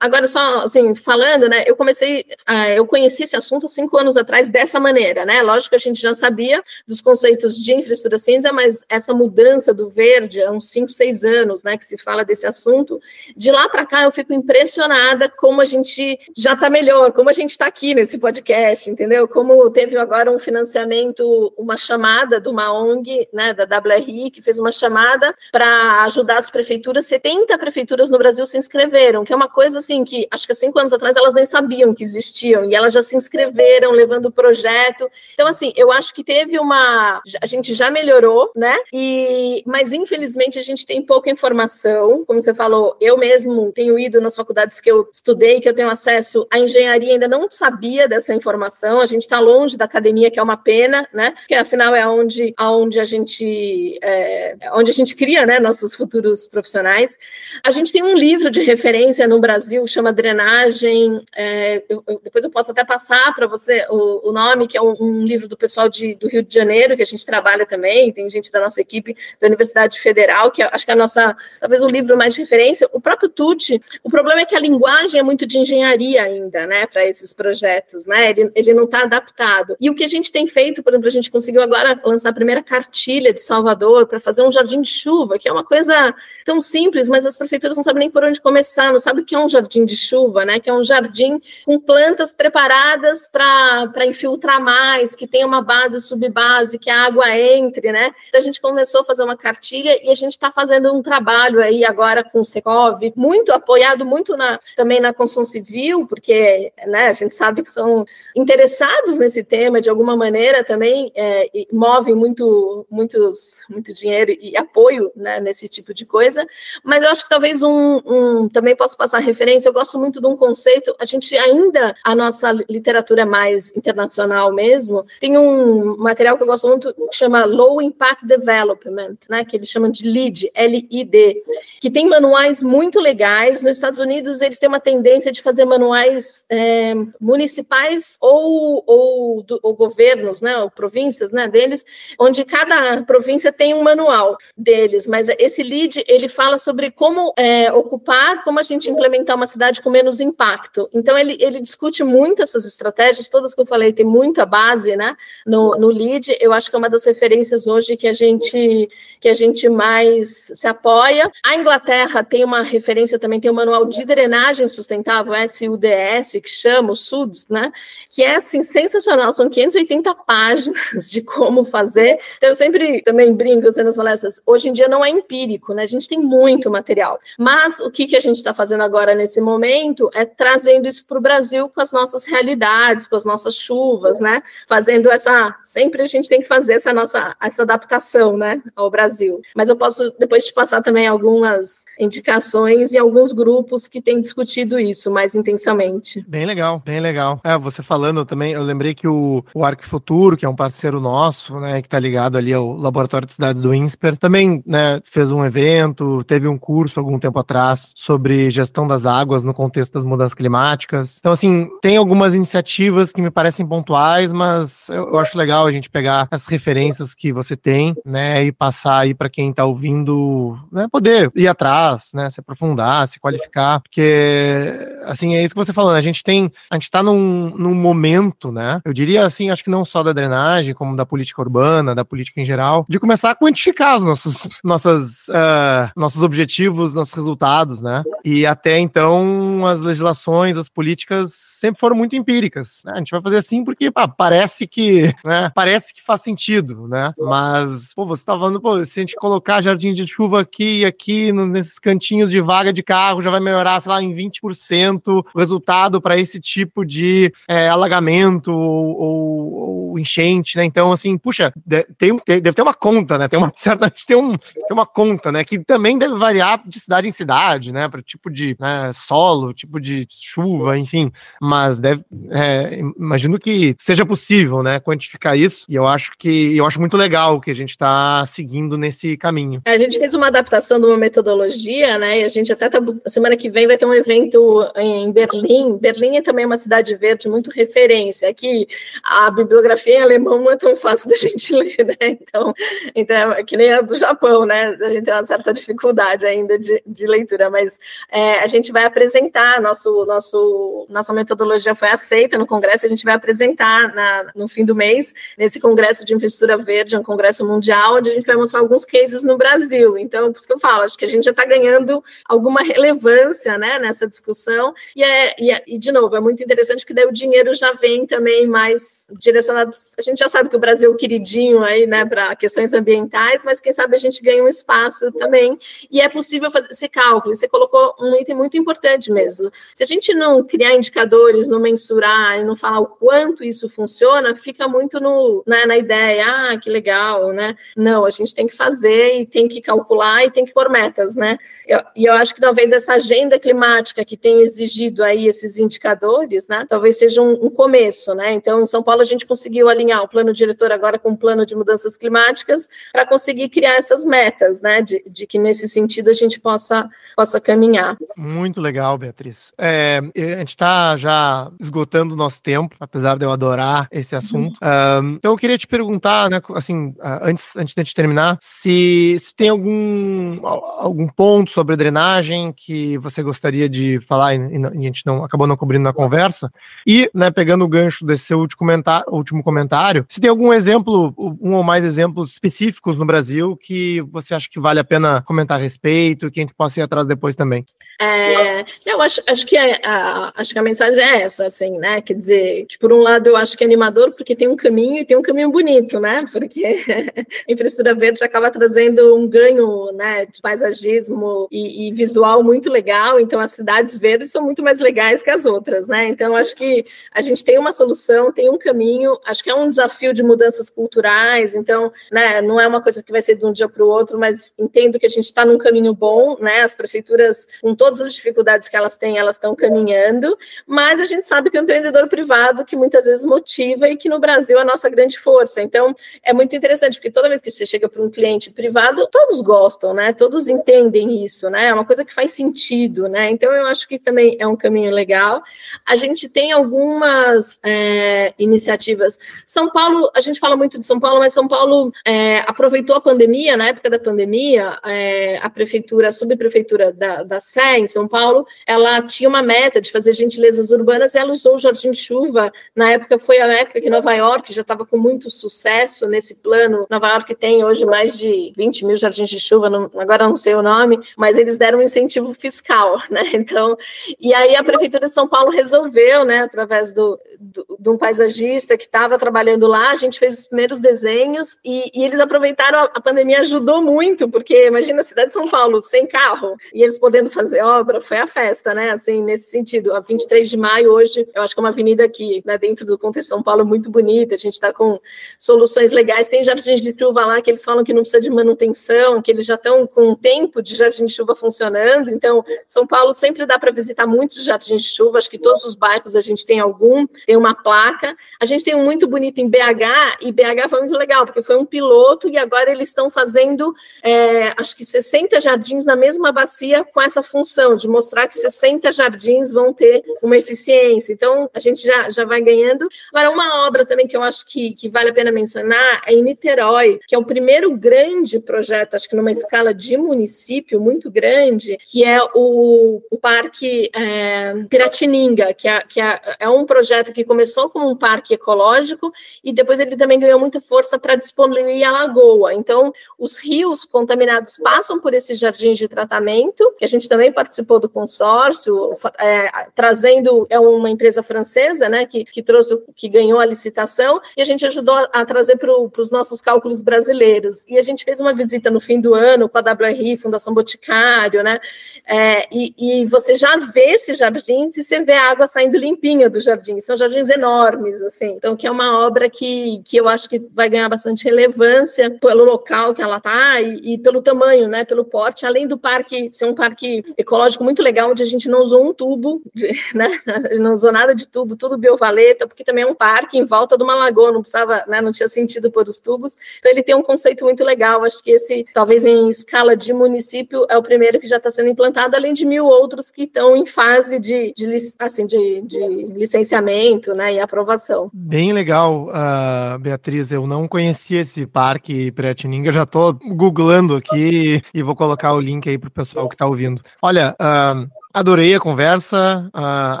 [0.00, 1.62] agora só assim, falando, né?
[1.64, 5.40] Eu comecei, uh, eu conheci esse assunto cinco anos atrás dessa maneira, né?
[5.42, 9.88] Lógico que a gente já sabia dos conceitos de infraestrutura cinza, mas essa mudança do
[9.88, 11.78] verde há uns cinco, seis anos, né?
[11.78, 13.00] Que se fala desse assunto.
[13.36, 17.32] De lá para cá, eu fico impressionada como a gente já está melhor, como a
[17.32, 19.28] gente está aqui nesse podcast, entendeu?
[19.28, 23.54] Como teve agora um financiamento, uma chamada de uma ONG, né?
[23.54, 27.06] Da WRI, que fez uma chamada para ajudar as prefeituras.
[27.06, 30.54] 70 prefeituras no Brasil se inscreveram, que é uma coisa assim que acho que há
[30.54, 34.32] cinco anos atrás elas nem sabiam que existiam e elas já se inscreveram, levando o
[34.32, 35.10] projeto.
[35.34, 37.22] Então, assim, eu acho que teve uma.
[37.40, 38.76] A gente já melhorou, né?
[38.92, 42.24] E, mas infelizmente a gente tem pouca informação.
[42.24, 45.90] Como você falou, eu mesmo tenho ido nas faculdades que eu estudei, que eu tenho
[45.90, 49.00] acesso à engenharia, ainda não sabia dessa informação.
[49.00, 51.32] A gente está longe da academia, que é uma pena, né?
[51.32, 56.46] Porque afinal é onde, onde a gente é, onde a gente cria né, nossos futuros
[56.46, 57.18] profissionais.
[57.64, 61.22] A gente tem um livro de referência no Brasil que chama Drenagem.
[61.36, 64.82] É, eu, eu, depois eu posso até passar para você o, o, nome, que é
[64.82, 68.12] um, um livro do pessoal de, do Rio de Janeiro, que a gente trabalha também,
[68.12, 71.36] tem gente da nossa equipe da Universidade Federal, que é, acho que é a nossa,
[71.60, 72.88] talvez o livro mais de referência.
[72.92, 76.86] O próprio Tucci, o problema é que a linguagem é muito de engenharia ainda, né,
[76.86, 78.30] para esses projetos, né?
[78.30, 79.76] Ele, ele não está adaptado.
[79.80, 82.32] E o que a gente tem feito, por exemplo, a gente conseguiu agora lançar a
[82.32, 86.60] primeira cartilha de Salvador para fazer um jardim de chuva, que é uma coisa tão
[86.60, 89.38] simples, mas as prefeituras não sabem nem por onde começar, não sabem o que é
[89.38, 90.60] um jardim de chuva, né?
[90.60, 96.78] Que é um jardim com plantas preparadas para infiltrar mais, que tem uma base subbase,
[96.78, 98.10] que a água entre, né?
[98.28, 101.60] Então a gente começou a fazer uma cartilha e a gente está fazendo um trabalho
[101.60, 107.06] aí agora com o Secov, muito apoiado muito na, também na construção civil, porque né,
[107.06, 112.86] a gente sabe que são interessados nesse tema de alguma maneira também, é, movem muito,
[112.90, 116.46] muitos, muito dinheiro e apoio né, nesse tipo de coisa,
[116.82, 120.26] mas eu acho que talvez um, um, também posso passar referência, eu gosto muito de
[120.26, 126.42] um conceito, a gente ainda, a nossa literatura mais internacional mesmo, tem um material que
[126.42, 131.42] eu gosto muito que chama Low Impact Development, né, que eles chamam de LEAD, L-I-D,
[131.80, 136.44] que tem manuais muito legais, nos Estados Unidos eles têm uma tendência de fazer manuais
[136.48, 141.84] é, municipais ou, ou, do, ou governos, né, ou províncias, né, deles,
[142.18, 147.72] onde cada província tem um manual deles, mas esse lead ele fala sobre como é,
[147.72, 150.88] ocupar, como a gente implementar uma cidade com menos impacto.
[150.92, 155.16] Então ele, ele discute muito essas estratégias, todas que eu falei tem muita base, né?
[155.46, 158.88] No, no lead, eu acho que é uma das referências hoje que a gente
[159.20, 161.30] que a gente mais se apoia.
[161.44, 166.48] A Inglaterra tem uma referência também, tem o um manual de drenagem sustentável, SUDS, que
[166.48, 167.70] chama o SUDS, né?
[168.08, 172.18] Que é assim sensacional, são 580 páginas de como fazer.
[172.36, 172.69] Então, eu sempre
[173.04, 175.82] também brinco assim, nas palestras, hoje em dia não é empírico, né?
[175.82, 177.18] A gente tem muito material.
[177.38, 181.18] Mas o que, que a gente está fazendo agora nesse momento é trazendo isso para
[181.18, 184.42] o Brasil com as nossas realidades, com as nossas chuvas, né?
[184.68, 185.56] Fazendo essa.
[185.64, 188.62] Sempre a gente tem que fazer essa nossa essa adaptação, né?
[188.74, 189.40] Ao Brasil.
[189.54, 194.78] Mas eu posso depois te passar também algumas indicações e alguns grupos que têm discutido
[194.78, 196.24] isso mais intensamente.
[196.28, 197.40] Bem legal, bem legal.
[197.44, 201.58] É, você falando também, eu lembrei que o, o Arquifuturo, que é um parceiro nosso,
[201.58, 206.22] né, que está ligado ali Laboratório de Cidades do INSPER, também né, fez um evento,
[206.24, 211.18] teve um curso algum tempo atrás sobre gestão das águas no contexto das mudanças climáticas.
[211.18, 215.72] Então, assim, tem algumas iniciativas que me parecem pontuais, mas eu, eu acho legal a
[215.72, 220.58] gente pegar as referências que você tem, né, e passar aí para quem está ouvindo,
[220.72, 224.68] né, poder ir atrás, né, se aprofundar, se qualificar, porque,
[225.04, 227.74] assim, é isso que você falou, né, a gente tem, a gente está num, num
[227.74, 231.94] momento, né, eu diria assim, acho que não só da drenagem, como da política urbana,
[231.94, 237.14] da política em geral, de começar a quantificar os nossos, nossas, uh, nossos objetivos, nossos
[237.14, 238.02] resultados, né?
[238.24, 242.82] E até então as legislações, as políticas sempre foram muito empíricas.
[242.84, 242.92] Né?
[242.94, 245.50] A gente vai fazer assim porque pá, parece que, né?
[245.54, 247.12] Parece que faz sentido, né?
[247.18, 250.84] Mas, pô, você tá falando, pô, se a gente colocar jardim de chuva aqui e
[250.84, 255.38] aqui, nesses cantinhos de vaga de carro, já vai melhorar, sei lá, em 20% o
[255.38, 259.52] resultado para esse tipo de é, alagamento ou, ou,
[259.90, 260.64] ou, enchente, né?
[260.64, 261.52] Então, assim, puxa,
[261.98, 263.28] tem, deve ter uma conta, né?
[263.28, 265.42] Tem uma certa, tem, um, tem uma conta, né?
[265.44, 267.88] Que também deve variar de cidade em cidade, né?
[267.88, 271.10] Para tipo de né, solo, tipo de chuva, enfim.
[271.40, 274.78] Mas deve, é, imagino que seja possível, né?
[274.78, 275.64] Quantificar isso.
[275.68, 279.62] E eu acho que eu acho muito legal que a gente está seguindo nesse caminho.
[279.64, 282.20] A gente fez uma adaptação de uma metodologia, né?
[282.20, 285.78] E a gente até tá, semana que vem vai ter um evento em Berlim.
[285.78, 288.28] Berlim é também uma cidade verde muito referência.
[288.28, 288.66] Aqui
[289.04, 292.18] a bibliografia em alemão não é tão fácil da gente ler, né?
[292.20, 292.52] Então,
[292.94, 294.76] então é que nem a do Japão, né?
[294.80, 297.78] A gente tem uma certa dificuldade ainda de, de leitura, mas
[298.10, 303.04] é, a gente vai apresentar, nosso, nosso, nossa metodologia foi aceita no Congresso, a gente
[303.04, 307.96] vai apresentar na, no fim do mês, nesse Congresso de Infraestrutura Verde, um congresso mundial,
[307.96, 309.96] onde a gente vai mostrar alguns cases no Brasil.
[309.96, 313.56] Então, por isso que eu falo, acho que a gente já está ganhando alguma relevância
[313.58, 317.06] né, nessa discussão, e, é, e, é, e, de novo, é muito interessante que daí
[317.06, 320.94] o dinheiro já vem também mais direcionado, a gente já sabe que o Brasil é
[320.94, 325.12] o queridinho aí, né, para questões ambientais, mas quem sabe a gente ganha um espaço
[325.12, 325.56] também,
[325.88, 329.86] e é possível fazer esse cálculo, você colocou um item muito importante mesmo, se a
[329.86, 334.98] gente não criar indicadores, não mensurar, e não falar o quanto isso funciona, fica muito
[334.98, 339.24] no, né, na ideia, ah, que legal, né, não, a gente tem que fazer e
[339.24, 341.38] tem que calcular e tem que pôr metas, né,
[341.68, 346.48] eu, e eu acho que talvez essa agenda climática que tem exigido aí esses indicadores,
[346.48, 350.02] né, talvez seja um, um começo, né, então em São Paulo a gente conseguiu alinhar
[350.02, 354.60] o plano diretor agora com o plano de mudanças climáticas para conseguir criar essas metas,
[354.60, 357.96] né, de, de, que nesse sentido a gente possa, possa caminhar.
[358.16, 359.52] Muito legal, Beatriz.
[359.58, 364.58] É, a gente está já esgotando o nosso tempo, apesar de eu adorar esse assunto.
[364.62, 365.14] Uhum.
[365.16, 369.34] então eu queria te perguntar, né, assim, antes, antes de a gente terminar, se, se
[369.34, 375.04] tem algum, algum ponto sobre drenagem que você gostaria de falar e, e a gente
[375.04, 376.50] não acabou não cobrindo na conversa.
[376.86, 381.14] E, né, pegando o gancho desse seu último comentário, último comentário, se tem algum exemplo,
[381.40, 385.58] um ou mais exemplos específicos no Brasil que você acha que vale a pena comentar
[385.58, 387.64] a respeito e que a gente possa ir atrás depois também.
[388.00, 392.00] É, eu acho, acho, que a, a, acho que a mensagem é essa, assim, né?
[392.00, 395.04] Quer dizer, por um lado eu acho que é animador porque tem um caminho e
[395.04, 396.24] tem um caminho bonito, né?
[396.32, 402.70] Porque a infraestrutura verde acaba trazendo um ganho, né, de paisagismo e, e visual muito
[402.70, 403.20] legal.
[403.20, 406.06] Então as cidades verdes são muito mais legais que as outras, né?
[406.06, 409.18] Então acho que a gente tem uma solução, tem um caminho.
[409.24, 411.54] Acho que é um desafio de mudanças culturais.
[411.54, 411.79] Então,
[412.10, 414.54] né, não é uma coisa que vai ser de um dia para o outro, mas
[414.58, 416.62] entendo que a gente está num caminho bom, né?
[416.62, 421.26] As prefeituras, com todas as dificuldades que elas têm, elas estão caminhando, mas a gente
[421.26, 424.64] sabe que o empreendedor privado que muitas vezes motiva e que no Brasil é a
[424.64, 425.62] nossa grande força.
[425.62, 429.40] Então, é muito interessante, porque toda vez que você chega para um cliente privado, todos
[429.40, 430.12] gostam, né?
[430.12, 431.66] Todos entendem isso, né?
[431.66, 433.30] É uma coisa que faz sentido, né?
[433.30, 435.42] Então, eu acho que também é um caminho legal.
[435.86, 439.18] A gente tem algumas é, iniciativas.
[439.46, 441.69] São Paulo, a gente fala muito de São Paulo, mas São Paulo
[442.04, 447.40] é, aproveitou a pandemia, na época da pandemia, é, a prefeitura, a subprefeitura da, da
[447.40, 451.54] Sé, em São Paulo, ela tinha uma meta de fazer gentilezas urbanas e ela usou
[451.54, 452.52] o Jardim de Chuva.
[452.74, 456.86] Na época foi a época que Nova York já estava com muito sucesso nesse plano.
[456.90, 460.54] Nova York tem hoje mais de 20 mil jardins de chuva, não, agora não sei
[460.54, 463.22] o nome, mas eles deram um incentivo fiscal, né?
[463.34, 463.76] Então,
[464.18, 468.76] e aí a prefeitura de São Paulo resolveu, né, através do, do de um paisagista
[468.76, 472.84] que estava trabalhando lá, a gente fez os primeiros desenhos e, e eles aproveitaram a,
[472.84, 476.98] a pandemia ajudou muito, porque imagina a cidade de São Paulo sem carro e eles
[476.98, 478.90] podendo fazer obra, foi a festa, né?
[478.90, 482.42] Assim, nesse sentido, a 23 de maio hoje, eu acho que é uma avenida aqui,
[482.44, 484.98] né, dentro do contexto de São Paulo muito bonita, a gente está com
[485.38, 489.20] soluções legais, tem jardins de chuva lá que eles falam que não precisa de manutenção,
[489.22, 493.12] que eles já estão com um tempo de jardim de chuva funcionando, então São Paulo
[493.12, 496.44] sempre dá para visitar muitos jardins de chuva, acho que todos os bairros a gente
[496.46, 500.68] tem algum, tem uma placa, a gente tem um muito bonito em BH, e BH
[500.68, 504.84] foi muito legal, porque foi um piloto e agora eles estão fazendo, é, acho que
[504.84, 510.02] 60 jardins na mesma bacia com essa função de mostrar que 60 jardins vão ter
[510.22, 511.12] uma eficiência.
[511.12, 512.88] Então, a gente já, já vai ganhando.
[513.12, 516.22] Agora, uma obra também que eu acho que, que vale a pena mencionar é em
[516.22, 521.76] Niterói, que é o primeiro grande projeto, acho que numa escala de município muito grande,
[521.86, 527.24] que é o, o Parque é, Piratininga, que, é, que é, é um projeto que
[527.24, 529.12] começou como um parque ecológico
[529.42, 532.54] e depois ele também ganhou muita força para disponibilizar a lagoa.
[532.54, 537.78] Então, os rios contaminados passam por esses jardins de tratamento, que a gente também participou
[537.78, 543.46] do consórcio, é, trazendo, é uma empresa francesa, né, que, que trouxe, que ganhou a
[543.46, 547.64] licitação, e a gente ajudou a, a trazer para os nossos cálculos brasileiros.
[547.68, 551.42] E a gente fez uma visita no fim do ano com a WRI, Fundação Boticário,
[551.42, 551.60] né,
[552.06, 556.28] é, e, e você já vê esses jardins e você vê a água saindo limpinha
[556.28, 560.28] do jardim, são jardins enormes, assim, então que é uma obra que, que eu acho
[560.28, 564.84] que vai ganhar bastante relevância pelo local que ela está e, e pelo tamanho, né,
[564.84, 568.60] pelo porte, além do parque ser um parque ecológico muito legal, onde a gente não
[568.60, 569.42] usou um tubo,
[569.94, 570.10] né,
[570.58, 573.84] não usou nada de tubo, tudo biovaleta, porque também é um parque em volta de
[573.84, 577.02] uma lagoa, não precisava, né, não tinha sentido pôr os tubos, então ele tem um
[577.02, 581.26] conceito muito legal, acho que esse, talvez em escala de município, é o primeiro que
[581.26, 585.26] já está sendo implantado, além de mil outros que estão em fase de, de assim,
[585.26, 585.78] de, de
[586.14, 588.10] licenciamento, né, e aprovação.
[588.12, 590.32] Bem legal uh, Beatriz.
[590.32, 590.66] Eu não
[591.10, 595.90] conhecia esse parque Piratininga, já tô googlando aqui e vou colocar o link aí pro
[595.90, 596.80] pessoal que tá ouvindo.
[597.02, 600.00] Olha, uh, Adorei a conversa, uh,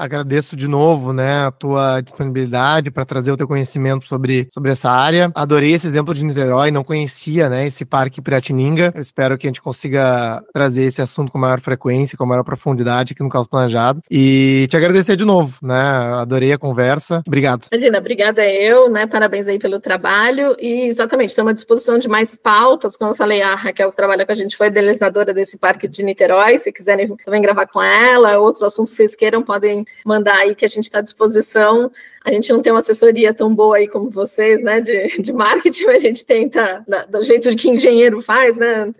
[0.00, 4.90] agradeço de novo, né, a tua disponibilidade para trazer o teu conhecimento sobre, sobre essa
[4.90, 5.30] área.
[5.32, 8.92] Adorei esse exemplo de Niterói, não conhecia, né, esse parque Piratininga.
[8.96, 13.12] Eu espero que a gente consiga trazer esse assunto com maior frequência, com maior profundidade
[13.12, 14.00] aqui no Caos Planejado.
[14.10, 15.80] E te agradecer de novo, né,
[16.20, 17.22] adorei a conversa.
[17.24, 17.68] Obrigado.
[17.70, 22.34] Imagina, obrigada eu, né, parabéns aí pelo trabalho e exatamente, estamos à disposição de mais
[22.34, 25.86] pautas, como eu falei, a Raquel que trabalha com a gente foi idealizadora desse parque
[25.86, 29.84] de Niterói, se quiserem também gravar com ela, ela, outros assuntos que vocês queiram, podem
[30.04, 31.90] mandar aí que a gente está à disposição.
[32.24, 35.86] A gente não tem uma assessoria tão boa aí como vocês, né, de, de marketing,
[35.86, 38.92] a gente tenta, do jeito que engenheiro faz, né,